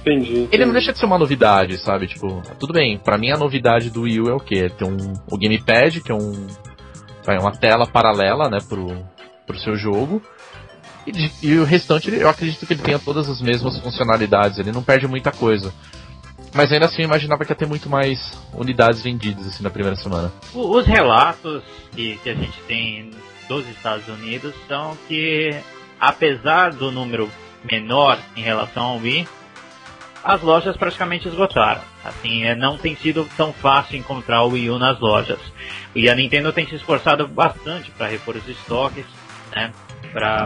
[0.00, 0.48] Entendi, entendi.
[0.50, 2.06] Ele não deixa de ser uma novidade, sabe?
[2.06, 4.70] Tipo, tudo bem, para mim a novidade do Wii U é o quê?
[4.70, 6.46] Ter um, o Gamepad, que é um,
[7.38, 9.04] uma tela paralela, né, pro,
[9.46, 10.22] pro seu jogo.
[11.06, 14.82] E, e o restante, eu acredito que ele tenha todas as mesmas funcionalidades, ele não
[14.82, 15.72] perde muita coisa.
[16.54, 19.96] Mas ainda assim eu imaginava que ia ter muito mais unidades vendidas assim na primeira
[19.96, 20.32] semana.
[20.54, 23.10] Os relatos que, que a gente tem
[23.48, 25.54] dos Estados Unidos são que,
[25.98, 27.30] apesar do número
[27.64, 29.26] menor em relação ao Wii,
[30.22, 31.80] as lojas praticamente esgotaram.
[32.04, 35.38] Assim, é, não tem sido tão fácil encontrar o Wii U nas lojas.
[35.94, 39.04] E a Nintendo tem se esforçado bastante para repor os estoques,
[39.54, 39.72] né?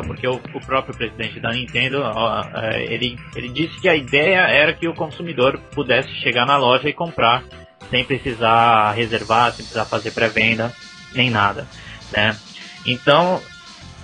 [0.06, 4.40] Porque o, o próprio presidente da Nintendo ó, é, ele, ele disse que a ideia
[4.40, 7.44] era que o consumidor pudesse chegar na loja e comprar
[7.90, 10.72] sem precisar reservar, sem precisar fazer pré-venda,
[11.14, 11.68] nem nada.
[12.10, 12.36] Né?
[12.86, 13.40] Então,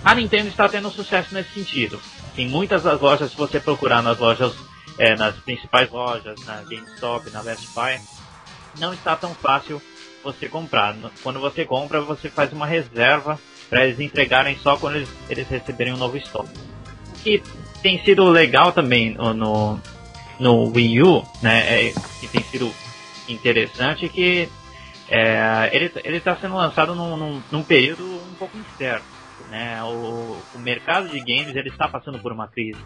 [0.03, 1.99] a Nintendo está tendo sucesso nesse sentido.
[2.37, 4.53] Em muitas das lojas, se você procurar nas lojas,
[4.97, 7.99] é, nas principais lojas, na GameStop, na Best Buy,
[8.79, 9.81] não está tão fácil
[10.23, 10.95] você comprar.
[11.23, 13.39] Quando você compra, você faz uma reserva
[13.69, 16.49] para eles entregarem só quando eles, eles receberem um novo estoque.
[17.25, 17.41] E
[17.81, 19.79] tem sido legal também no,
[20.39, 22.71] no Wii U, né, é, que tem sido
[23.27, 24.49] interessante que
[25.09, 29.05] é, ele está sendo lançado num, num, num, período um pouco incerto,
[29.49, 32.79] né, o, o mercado de games ele está passando por uma crise.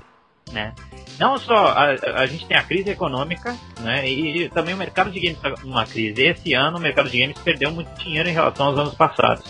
[0.52, 0.74] Né?
[1.18, 4.08] Não só a, a gente tem a crise econômica, né?
[4.08, 6.22] E, também o mercado de games está numa crise.
[6.22, 9.46] Esse ano o mercado de games perdeu muito dinheiro em relação aos anos passados,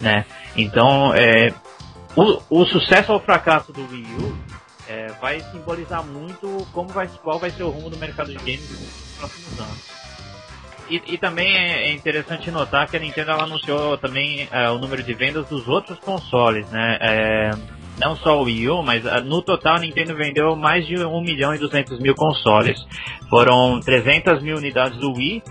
[0.00, 0.24] né?
[0.56, 1.52] Então, é,
[2.16, 4.38] o, o sucesso ou fracasso do Wii U
[4.88, 8.70] é, vai simbolizar muito como vai, qual vai ser o rumo do mercado de games
[8.70, 9.98] nos próximos anos.
[10.90, 15.12] E, e, também é interessante notar que a Nintendo anunciou também é, o número de
[15.12, 16.98] vendas dos outros consoles, né?
[17.00, 17.50] É,
[17.98, 21.20] não só o Wii U, mas uh, no total a Nintendo vendeu mais de 1
[21.20, 22.78] milhão e 200 mil consoles.
[23.28, 25.42] Foram 300 mil unidades do Wii,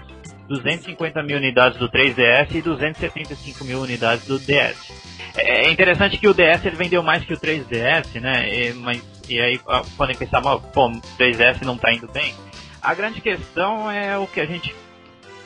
[0.47, 4.91] 250 mil unidades do 3DS e 275 mil unidades do DS.
[5.35, 8.49] É, é interessante que o DS ele vendeu mais que o 3DS, né?
[8.49, 9.59] E, mas, e aí
[9.97, 12.33] podem pensar, pô, o 3DS não está indo bem.
[12.81, 14.73] A grande questão é o que a gente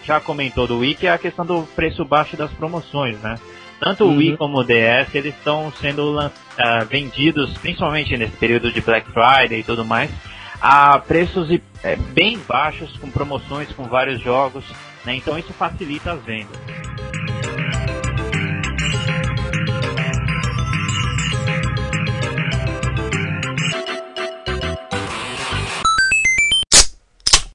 [0.03, 3.35] já comentou do Wii, que é a questão do preço baixo das promoções, né?
[3.79, 4.13] Tanto uhum.
[4.13, 9.07] o Wii como o DS, eles estão sendo uh, vendidos, principalmente nesse período de Black
[9.11, 10.11] Friday e tudo mais,
[10.61, 11.49] a preços
[11.83, 14.63] é, bem baixos, com promoções, com vários jogos,
[15.05, 15.15] né?
[15.15, 16.59] Então isso facilita as vendas.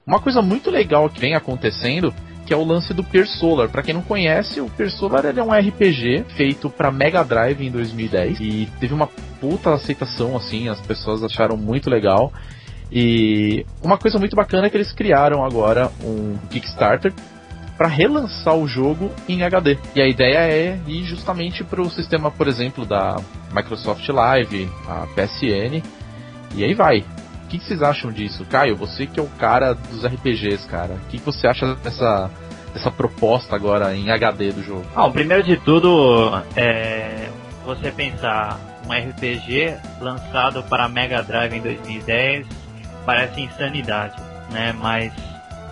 [0.07, 2.15] Uma coisa muito legal que vem acontecendo
[2.47, 3.69] que é o lance do Persolar.
[3.69, 8.39] Para quem não conhece, o Persolar é um RPG feito para Mega Drive em 2010
[8.41, 9.09] e teve uma
[9.41, 12.33] puta aceitação assim, as pessoas acharam muito legal.
[12.91, 17.13] E uma coisa muito bacana é que eles criaram agora um Kickstarter
[17.77, 19.79] para relançar o jogo em HD.
[19.95, 23.17] E a ideia é ir justamente para o sistema, por exemplo, da
[23.53, 25.83] Microsoft Live, a PSN,
[26.55, 27.05] e aí vai.
[27.45, 28.45] O que, vocês acham disso?
[28.47, 30.95] Caio, você que é o cara dos RPGs, cara.
[30.95, 32.31] O que, que você acha dessa,
[32.73, 34.85] dessa proposta agora em HD do jogo?
[34.97, 37.29] Ah, primeiro de tudo, é,
[37.65, 42.47] você pensar um RPG lançado para Mega Drive em 2010
[43.05, 44.75] parece insanidade, né?
[44.77, 45.13] Mas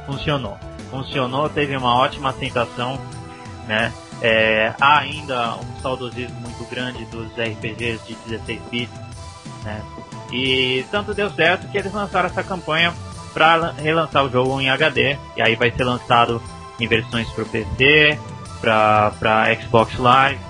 [0.07, 0.57] funcionou.
[0.94, 3.00] Funcionou, teve uma ótima aceitação,
[3.66, 3.92] né?
[4.22, 9.00] É, há ainda um saudosismo muito grande dos RPGs de 16 bits,
[9.64, 9.83] né?
[10.33, 12.94] E tanto deu certo que eles lançaram essa campanha
[13.33, 15.18] para relançar o jogo em HD.
[15.37, 16.40] E aí vai ser lançado
[16.78, 18.18] em versões para o PC,
[18.61, 20.40] para Xbox Live.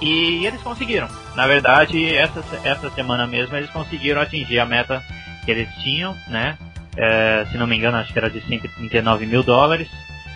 [0.00, 1.08] E eles conseguiram.
[1.34, 5.02] Na verdade, essa, essa semana mesmo eles conseguiram atingir a meta
[5.44, 6.56] que eles tinham, né?
[6.96, 9.88] É, se não me engano, acho que era de 139 mil dólares.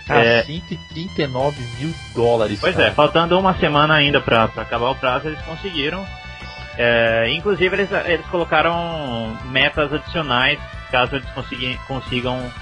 [0.08, 2.58] É, 139 mil dólares.
[2.60, 2.88] Pois cara.
[2.88, 6.04] é, faltando uma semana ainda para acabar o prazo, eles conseguiram.
[6.76, 10.58] É, inclusive eles, eles colocaram metas adicionais
[10.92, 12.52] caso eles consigam, consigam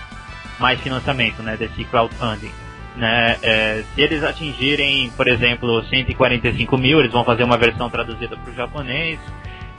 [0.58, 2.52] mais financiamento né, desse crowdfunding.
[2.96, 3.36] Né?
[3.42, 8.50] É, se eles atingirem, por exemplo, 145 mil, eles vão fazer uma versão traduzida para
[8.50, 9.18] o japonês.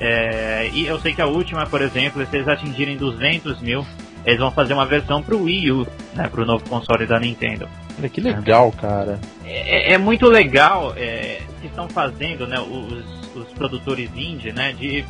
[0.04, 3.86] É, e eu sei que a última, por exemplo, se eles atingirem 200 mil,
[4.26, 7.20] eles vão fazer uma versão para o Wii U, né, para o novo console da
[7.20, 7.70] Nintendo.
[7.98, 9.20] Olha que legal, cara.
[9.46, 15.06] É, é muito legal é, que estão fazendo, né, os os produtores indie, né, de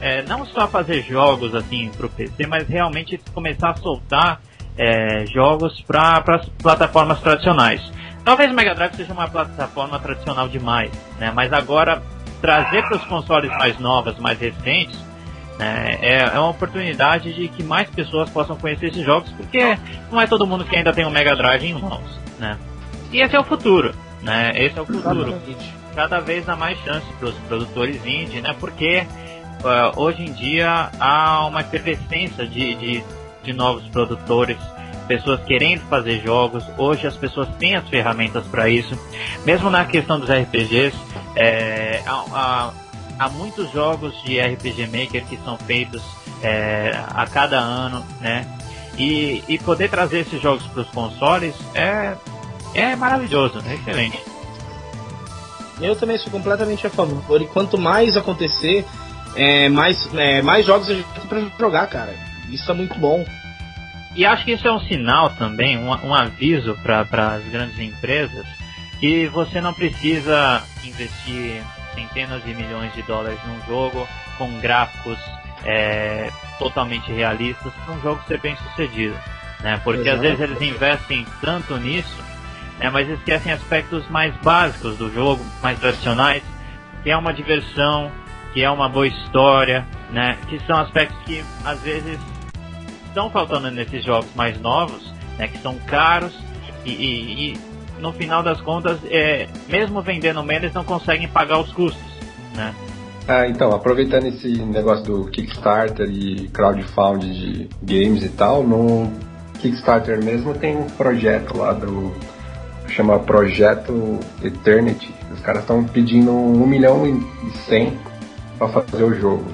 [0.00, 4.40] é, não só fazer jogos assim para o PC, mas realmente começar a soltar
[4.76, 7.92] é, jogos para as plataformas tradicionais.
[8.24, 12.02] Talvez o Mega Drive seja uma plataforma tradicional demais, né, mas agora
[12.40, 14.98] trazer para os consoles mais novos, mais recentes,
[15.58, 19.76] né, é, é uma oportunidade de que mais pessoas possam conhecer esses jogos, porque
[20.10, 22.56] não é todo mundo que ainda tem um Mega Drive em mãos, né.
[23.10, 24.52] E esse é o futuro, né?
[24.54, 25.34] Esse é o futuro.
[25.94, 28.54] Cada vez dá mais chance para os produtores indie, né?
[28.60, 29.06] Porque
[29.64, 33.04] uh, hoje em dia há uma efervescência de, de,
[33.42, 34.58] de novos produtores,
[35.08, 36.62] pessoas querendo fazer jogos.
[36.76, 38.96] Hoje as pessoas têm as ferramentas para isso.
[39.44, 40.96] Mesmo na questão dos RPGs,
[41.34, 42.72] é, há, há,
[43.18, 46.02] há, muitos jogos de RPG Maker que são feitos
[46.42, 48.46] é, a cada ano, né?
[48.98, 52.14] E, e poder trazer esses jogos para os consoles é,
[52.74, 54.22] é maravilhoso, é excelente.
[55.80, 57.40] Eu também sou completamente a favor.
[57.40, 58.84] E quanto mais acontecer,
[59.36, 62.14] é, mais, é, mais jogos a gente tem pra jogar, cara.
[62.50, 63.24] Isso é muito bom.
[64.14, 68.46] E acho que isso é um sinal também, um, um aviso para as grandes empresas,
[68.98, 71.62] que você não precisa investir
[71.94, 75.18] centenas de milhões de dólares num jogo com gráficos
[75.64, 79.16] é, totalmente realistas para um jogo ser bem sucedido.
[79.60, 79.80] Né?
[79.84, 80.16] Porque Exato.
[80.16, 82.28] às vezes eles investem tanto nisso
[82.78, 86.42] né, mas esquecem aspectos mais básicos do jogo, mais tradicionais,
[87.02, 88.10] que é uma diversão,
[88.52, 92.18] que é uma boa história, né, que são aspectos que às vezes
[93.08, 96.32] estão faltando nesses jogos mais novos, né, que são caros
[96.84, 97.58] e, e, e
[98.00, 102.02] no final das contas, é, mesmo vendendo menos, não conseguem pagar os custos.
[102.54, 102.74] né?
[103.26, 109.12] Ah, então, aproveitando esse negócio do Kickstarter e crowdfunding de games e tal, no
[109.58, 112.12] Kickstarter mesmo tem um projeto lá do.
[112.88, 115.12] chama Projeto Eternity.
[115.34, 117.98] Os caras estão pedindo 1 milhão e 100
[118.58, 119.44] para fazer o jogo.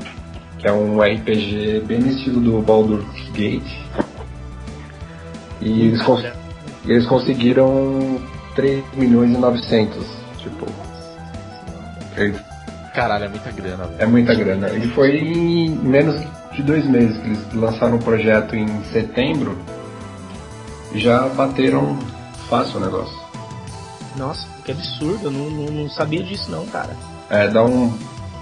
[0.59, 3.79] Que é um RPG bem no estilo do Baldur's Gate.
[5.61, 6.25] E eles, cons
[6.87, 8.21] eles conseguiram
[8.55, 10.07] 3 milhões e 900.
[10.39, 10.67] Tipo.
[12.17, 12.41] Eles
[12.95, 13.97] Caralho, é muita grana, velho.
[14.03, 14.71] é muita grana.
[14.71, 16.15] E foi em menos
[16.53, 19.59] de dois meses que eles lançaram o projeto em setembro.
[20.95, 21.99] Já bateram
[22.49, 23.19] fácil o negócio.
[24.17, 26.97] Nossa, que absurdo, eu não, não, não sabia disso não, cara.
[27.29, 27.93] É, dá um.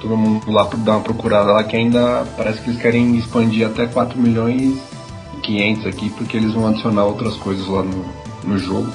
[0.02, 3.86] Todo mundo lá dá uma procurada lá que ainda parece que eles querem expandir até
[3.86, 4.76] 4 milhões
[5.32, 8.04] e 500 aqui, porque eles vão adicionar outras coisas lá no,
[8.42, 8.92] no jogo.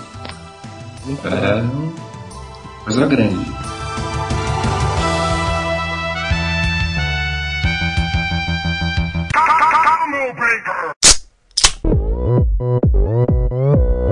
[1.05, 1.63] Muito É
[2.83, 3.45] coisa grande.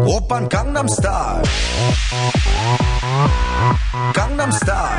[0.08, 1.43] Opern Gangnam Style.
[4.13, 4.94] Gangnam Style.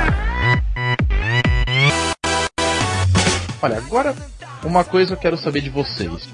[3.96, 4.14] Agora
[4.62, 6.28] uma coisa eu quero saber de vocês.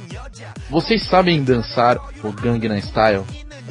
[0.69, 3.23] Vocês sabem dançar o Gangnam Style?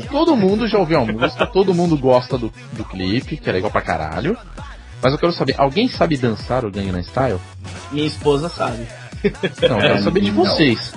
[0.09, 3.69] Todo mundo já ouviu a música, todo mundo gosta do, do clipe, que é legal
[3.71, 4.37] pra caralho.
[5.01, 7.39] Mas eu quero saber, alguém sabe dançar o Gangnam Style?
[7.91, 8.87] Minha esposa sabe.
[9.67, 10.93] Não, eu quero saber de vocês.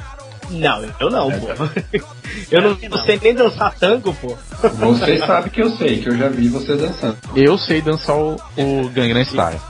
[0.50, 1.48] Não, eu não, pô.
[2.50, 4.36] Eu não, não sei nem dançar tango, pô.
[4.60, 7.16] Você sabe que eu sei, que eu já vi você dançando.
[7.36, 9.60] Eu sei dançar o, o Gangnam Style.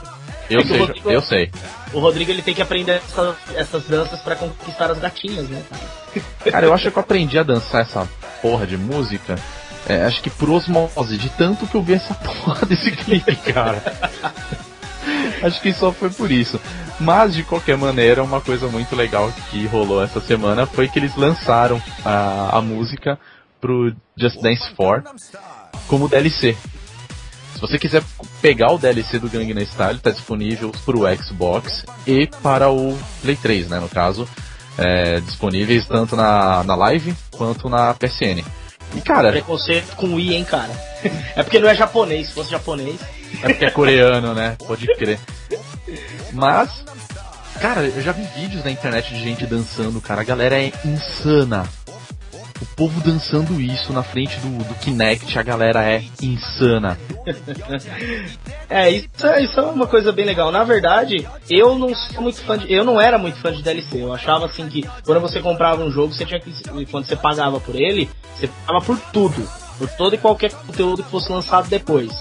[0.49, 1.51] Eu É sei, Rodrigo- eu sei.
[1.95, 5.63] O Rodrigo ele tem que aprender essa- essas danças pra conquistar as gatinhas, né?
[5.69, 5.81] cara?
[6.51, 8.07] Cara, eu acho que eu aprendi a dançar essa
[8.41, 9.35] porra de música.
[9.87, 12.13] é, acho que por osmose, de tanto que eu vi essa
[12.45, 13.81] porra desse clipe, cara.
[15.43, 16.59] acho que só foi por isso.
[16.99, 21.15] Mas de qualquer maneira, uma coisa muito legal que rolou essa semana foi que eles
[21.15, 23.19] lançaram a, a música
[23.59, 25.11] pro Just Dance 4
[25.87, 26.57] como DLC.
[27.65, 28.03] Se você quiser
[28.41, 33.35] pegar o DLC do Gangnam Style, está disponível para o Xbox e para o Play
[33.35, 34.27] 3, né, no caso,
[34.77, 38.43] é, disponíveis tanto na, na Live quanto na PSN.
[38.95, 40.71] E cara, Preconceito com o I, hein, cara?
[41.35, 42.27] É porque não é japonês.
[42.27, 42.99] Se fosse japonês,
[43.43, 44.55] é porque é coreano, né?
[44.65, 45.19] Pode crer.
[46.31, 46.83] Mas,
[47.59, 50.21] cara, eu já vi vídeos na internet de gente dançando, cara.
[50.21, 51.67] A galera é insana.
[52.61, 56.97] O povo dançando isso na frente do, do Kinect, a galera é insana.
[58.67, 60.51] É, isso, é- isso é uma coisa bem legal.
[60.51, 62.71] Na verdade, eu não sou muito fã de.
[62.71, 64.01] Eu não era muito fã de DLC.
[64.01, 66.51] Eu achava assim que quando você comprava um jogo, você tinha que.
[66.89, 69.47] Quando você pagava por ele, você pagava por tudo.
[69.77, 72.11] Por todo e qualquer conteúdo que fosse lançado depois.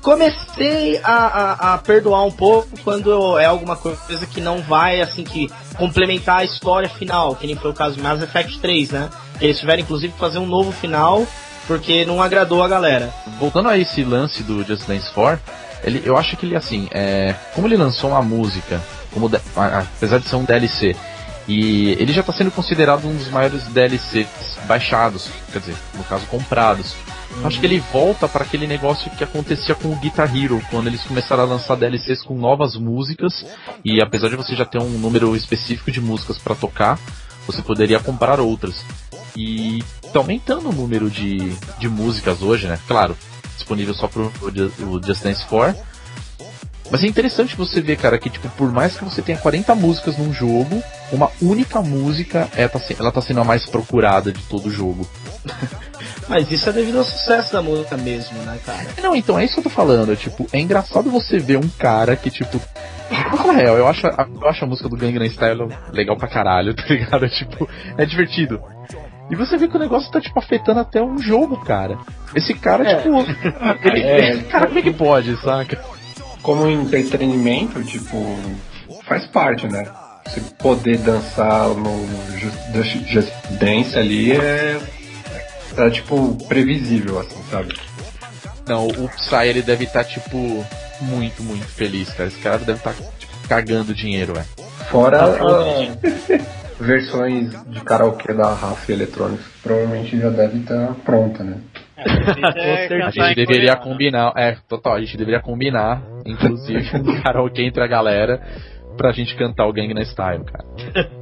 [0.00, 5.24] Comecei a, a, a perdoar um pouco quando é alguma coisa que não vai, assim,
[5.24, 9.10] que complementar a história final, que nem foi o caso de Mass Effect 3, né?
[9.40, 11.26] Eles tiveram inclusive que fazer um novo final
[11.66, 13.14] porque não agradou a galera.
[13.38, 15.40] Voltando a esse lance do Just Dance 4,
[15.84, 18.80] ele, eu acho que ele, assim, é, como ele lançou uma música,
[19.12, 20.96] como apesar de ser um DLC,
[21.46, 26.26] e ele já está sendo considerado um dos maiores DLCs baixados, quer dizer, no caso
[26.26, 26.94] comprados.
[27.40, 30.88] Eu Acho que ele volta para aquele negócio que acontecia com o Guitar Hero, quando
[30.88, 33.46] eles começaram a lançar DLCs com novas músicas,
[33.84, 36.98] e apesar de você já ter um número específico de músicas para tocar,
[37.46, 38.84] você poderia comprar outras.
[39.36, 41.38] E tá aumentando o número de,
[41.78, 42.78] de músicas hoje, né?
[42.86, 43.16] Claro,
[43.56, 45.90] disponível só pro o Ju- o Just Dance 4.
[46.90, 50.18] Mas é interessante você ver, cara, que tipo, por mais que você tenha 40 músicas
[50.18, 54.66] num jogo, uma única música é, tá, ela tá sendo a mais procurada de todo
[54.66, 55.08] o jogo.
[56.28, 58.86] Mas isso é devido ao sucesso da música mesmo, né, cara?
[59.00, 60.16] Não, então é isso que eu tô falando.
[60.16, 62.60] Tipo, é engraçado você ver um cara que, tipo.
[63.30, 66.16] Vou falar a real, eu acho, a, eu acho a música do Gangnam Style legal
[66.16, 67.28] pra caralho, tá ligado?
[67.28, 68.60] Tipo, é divertido.
[69.30, 71.96] E você vê que o negócio tá, tipo, afetando até um jogo, cara.
[72.34, 72.96] Esse cara, É.
[72.96, 73.16] tipo.
[73.88, 74.36] Ele, É.
[74.44, 75.80] Cara, como é que pode, saca?
[76.42, 78.36] Como entretenimento, tipo,
[79.06, 79.84] faz parte, né?
[80.26, 82.06] Você poder dançar no
[82.72, 84.80] Just, Just- Dance ali é,
[85.76, 87.74] é tipo previsível, assim, sabe?
[88.66, 90.64] Não, o Psy ele deve estar, tipo,
[91.00, 92.28] muito, muito feliz, cara.
[92.28, 94.46] Esse cara deve estar, tipo, cagando dinheiro, velho.
[94.90, 95.40] Fora Tá as
[96.80, 101.58] versões de karaokê da Rafa Electronics, provavelmente já deve estar pronta, né?
[101.96, 107.82] É, A gente deveria combinar, é, total, a gente deveria combinar, inclusive, um karaokê entre
[107.82, 108.40] a galera
[108.96, 111.10] pra gente cantar o Gangnam Style, cara.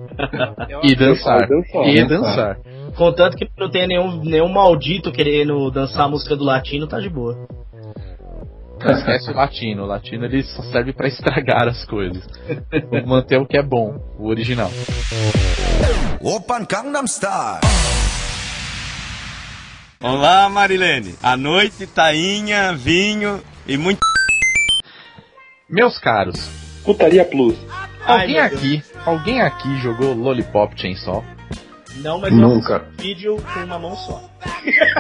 [0.83, 1.47] E dançar.
[1.47, 2.09] dançar, E dançar.
[2.09, 2.59] dançar.
[2.97, 7.09] Contanto que não tenha nenhum, nenhum maldito querendo dançar a música do latino, tá de
[7.09, 7.47] boa.
[8.81, 9.83] Não esquece o latino.
[9.83, 12.25] O latino ele só serve pra estragar as coisas.
[12.91, 14.71] Vamos manter o que é bom, o original.
[16.21, 17.61] Open Gangnam Style.
[20.01, 21.15] Olá, Marilene.
[21.23, 23.99] À noite, tainha, vinho e muito.
[25.69, 26.39] Meus caros,
[26.85, 27.57] Putaria Plus.
[28.07, 31.25] Ai, alguém meu aqui, alguém aqui jogou Lollipop Chainsaw?
[31.97, 32.75] Não, mas Nunca.
[32.75, 34.23] eu fiz um vídeo com uma mão só.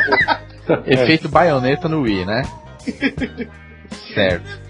[0.84, 2.42] Efeito baioneta no Wii, né?
[4.14, 4.60] Certo.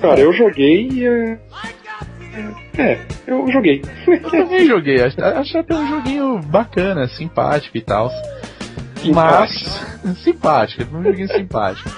[0.00, 1.06] Cara, eu joguei e.
[1.06, 1.38] É,
[2.78, 3.82] é, eu joguei.
[4.06, 8.10] Eu também joguei, ach- achei até um joguinho bacana, simpático e tal.
[9.14, 9.84] Mas.
[10.22, 11.88] simpático, é um joguinho simpático.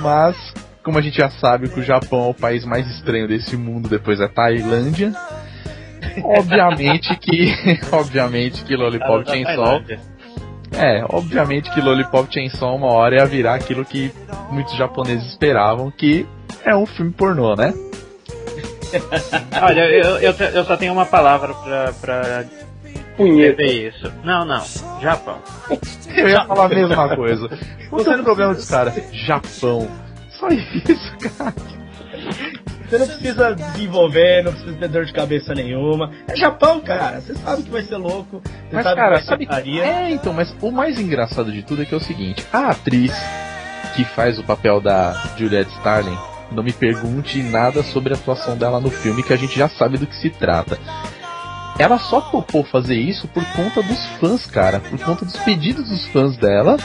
[0.00, 0.36] Mas,
[0.82, 3.88] como a gente já sabe que o Japão é o país mais estranho desse mundo
[3.88, 5.12] depois da Tailândia.
[6.24, 7.52] Obviamente que.
[7.92, 9.82] obviamente que Lollipop Da Chainsaw.
[10.72, 14.12] É, obviamente que Lollipop Chainsaw uma hora ia virar aquilo que
[14.50, 16.26] muitos japoneses esperavam, que
[16.64, 17.74] é um filme pornô, né?
[19.62, 22.44] Olha, eu, eu, eu só tenho uma palavra pra, pra
[23.16, 23.62] Punheta.
[23.62, 24.12] isso.
[24.24, 24.64] Não, não.
[25.00, 25.38] Japão.
[26.08, 27.48] Eu ia falar a mesma coisa.
[27.88, 28.94] Qual é o problema dos caras?
[29.12, 29.88] Japão.
[30.30, 31.54] Só isso, cara.
[32.90, 36.10] Você não precisa desenvolver, não precisa ter dor de cabeça nenhuma.
[36.26, 37.20] É Japão, cara.
[37.20, 38.42] Você sabe que vai ser louco.
[38.44, 39.44] Você Mas, sabe cara, que vai sabe.
[39.44, 39.84] ser putaria.
[39.84, 43.12] É, então, mas o mais engraçado de tudo é que é o seguinte: a atriz
[43.94, 46.18] que faz o papel da Juliette Starling,
[46.50, 49.96] não me pergunte nada sobre a atuação dela no filme, que a gente já sabe
[49.96, 50.76] do que se trata.
[51.78, 56.06] Ela só topou fazer isso por conta dos fãs, cara, por conta dos pedidos dos
[56.08, 56.76] fãs dela,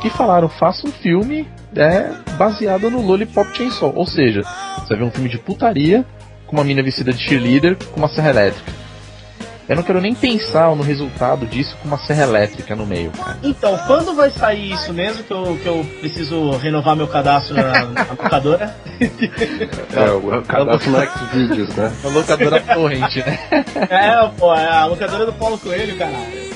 [0.00, 3.92] que falaram: faça um filme é, baseado no Lollipop Chainsaw.
[3.94, 4.42] Ou seja,
[4.84, 6.04] você vê um filme de putaria
[6.46, 8.84] com uma mina vestida de cheerleader com uma serra elétrica.
[9.66, 13.38] Eu não quero nem pensar no resultado disso com uma serra elétrica no meio, cara.
[13.42, 15.24] Então, quando vai sair isso mesmo?
[15.24, 18.76] Que eu, que eu preciso renovar meu cadastro na, na locadora?
[19.94, 21.92] É, o cadastro no Xvideos, né?
[22.04, 23.38] Uma locadora torrente, né?
[23.90, 26.54] é, pô, é a locadora do Paulo Coelho, caralho.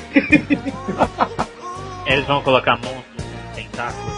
[2.06, 3.24] Eles vão colocar monstros
[3.54, 4.17] tentáculos?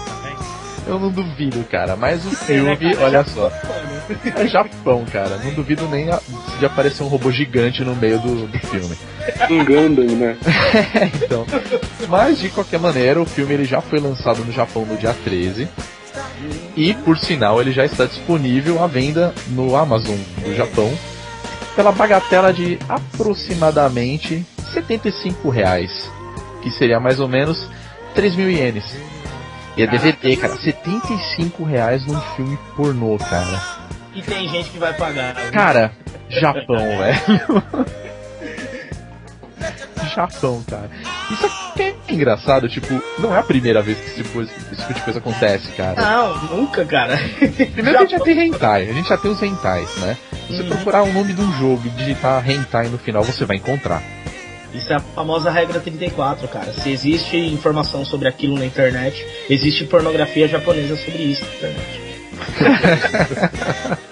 [0.90, 1.94] Eu não duvido, cara.
[1.94, 3.50] Mas o filme, olha só.
[4.36, 5.36] É Japão, cara.
[5.36, 6.08] Não duvido nem
[6.58, 8.96] de aparecer um robô gigante no meio do, do filme.
[9.48, 10.36] Um Gundam, né?
[11.14, 11.46] então.
[12.08, 15.68] Mas de qualquer maneira, o filme ele já foi lançado no Japão no dia 13.
[16.76, 20.92] E por sinal, ele já está disponível à venda no Amazon do Japão
[21.76, 26.10] pela bagatela de aproximadamente 75 reais,
[26.62, 27.64] que seria mais ou menos
[28.14, 28.84] 3 mil ienes.
[29.80, 33.58] E é DVD, cara, 75 reais num filme pornô, cara.
[34.14, 35.34] E tem gente que vai pagar.
[35.50, 35.90] Cara,
[36.28, 37.62] Japão, velho.
[40.14, 40.90] Japão, cara.
[41.30, 44.94] Isso aqui é engraçado, tipo, não é a primeira vez que esse tipo, esse tipo
[44.94, 46.00] de coisa acontece, cara.
[46.00, 47.16] Não, nunca, cara.
[47.38, 50.16] Primeiro que a gente já tem hentai, a gente já tem os hentais, né?
[50.46, 50.68] Se você Uhum.
[50.70, 54.02] procurar o nome de um jogo e digitar hentai no final, você vai encontrar.
[54.74, 56.72] Isso é a famosa regra 34, cara.
[56.72, 62.00] Se existe informação sobre aquilo na internet, existe pornografia japonesa sobre isso na internet.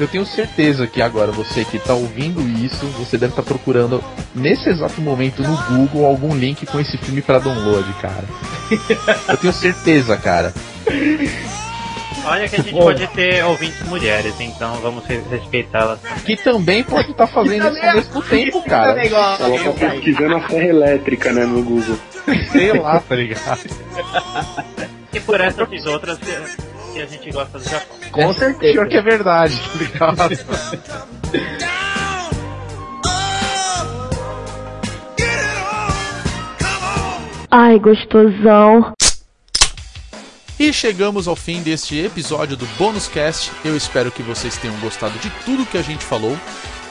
[0.00, 4.02] Eu tenho certeza que agora você que tá ouvindo isso, você deve estar procurando
[4.34, 8.24] nesse exato momento no Google algum link com esse filme pra download, cara.
[9.28, 10.52] Eu tenho certeza, cara.
[12.24, 12.80] Olha que a gente Bom.
[12.82, 15.98] pode ter ouvintes mulheres, então vamos re- respeitá-las.
[16.24, 19.04] Que também pode estar fazendo isso ao mesmo tempo, cara.
[19.04, 21.98] Ela tá pesquisando a serra elétrica, né, no Google.
[22.52, 23.60] Sei lá, tá ligado?
[25.12, 27.96] E por essas e outras que, que a gente gosta do Japão.
[28.12, 28.72] Com certeza.
[28.72, 30.18] Pior que é verdade, tá ligado?
[37.50, 38.92] Ai, gostosão.
[40.62, 43.50] E chegamos ao fim deste episódio do Bônus Cast.
[43.64, 46.38] Eu espero que vocês tenham gostado de tudo que a gente falou.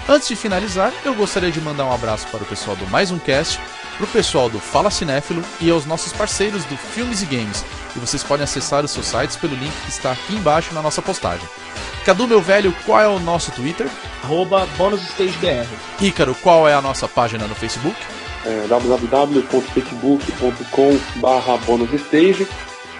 [0.07, 3.19] Antes de finalizar, eu gostaria de mandar um abraço para o pessoal do Mais Um
[3.19, 3.59] Cast,
[4.01, 7.63] para o pessoal do Fala Cinéfilo e aos nossos parceiros do Filmes e Games.
[7.95, 11.03] E vocês podem acessar os seus sites pelo link que está aqui embaixo na nossa
[11.03, 11.47] postagem.
[12.03, 13.87] Cadu, meu velho, qual é o nosso Twitter?
[14.23, 15.67] Arroba BônusStageBR.
[16.01, 17.95] Ícaro, qual é a nossa página no Facebook?
[18.43, 22.47] É, www.facebook.com barra bonusstage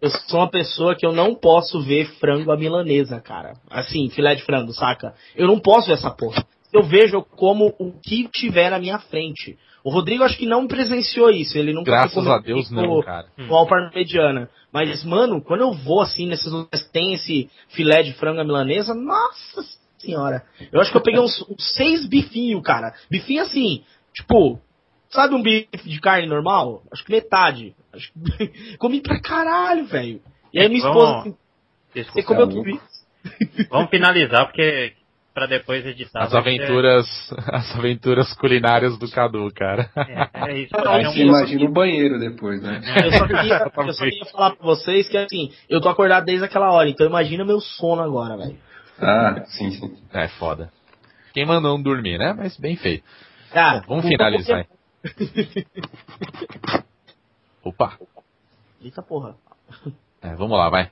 [0.00, 3.52] Eu sou uma pessoa que eu não posso ver frango à milanesa, cara.
[3.68, 5.14] Assim, filé de frango, saca?
[5.36, 6.44] Eu não posso ver essa porra.
[6.72, 9.58] Eu vejo como o que tiver na minha frente.
[9.82, 11.58] O Rodrigo acho que não presenciou isso.
[11.58, 13.26] Ele nunca Graças a Deus não, cara.
[13.48, 14.48] Com a parmegiana.
[14.72, 18.94] Mas, mano, quando eu vou assim, nesses lugares tem esse filé de frango à milanesa,
[18.94, 19.62] nossa
[19.98, 20.44] senhora.
[20.72, 22.94] Eu acho que eu peguei uns, uns seis bifinhos, cara.
[23.10, 23.82] Bifinho assim,
[24.14, 24.60] tipo,
[25.10, 26.82] sabe um bife de carne normal?
[26.92, 27.74] Acho que metade.
[27.92, 28.76] Acho que...
[28.78, 30.20] Comi pra caralho, velho.
[30.52, 33.68] E aí minha Vamos- esposa assim, você comeu tudo isso?
[33.70, 34.94] Vamos finalizar, porque
[35.34, 36.22] pra depois editar.
[36.24, 37.06] As vai ser- aventuras,
[37.52, 39.88] as aventuras culinárias do Cadu, cara.
[39.96, 40.74] É, é isso.
[40.88, 42.80] Aí É um- você imagina o banheiro depois, né?
[43.04, 46.44] Eu só, queria, eu só queria falar pra vocês que assim, eu tô acordado desde
[46.44, 48.56] aquela hora, então imagina meu sono agora, velho.
[49.00, 49.96] Ah, sim, sim.
[50.12, 50.70] É foda.
[51.32, 52.34] Quem mandou não dormir, né?
[52.36, 53.04] Mas bem feito.
[53.54, 54.66] Ah, Vamos o- finalizar.
[57.64, 57.98] Opa.
[58.80, 59.36] Eita porra.
[60.22, 60.90] É, vamos lá, vai.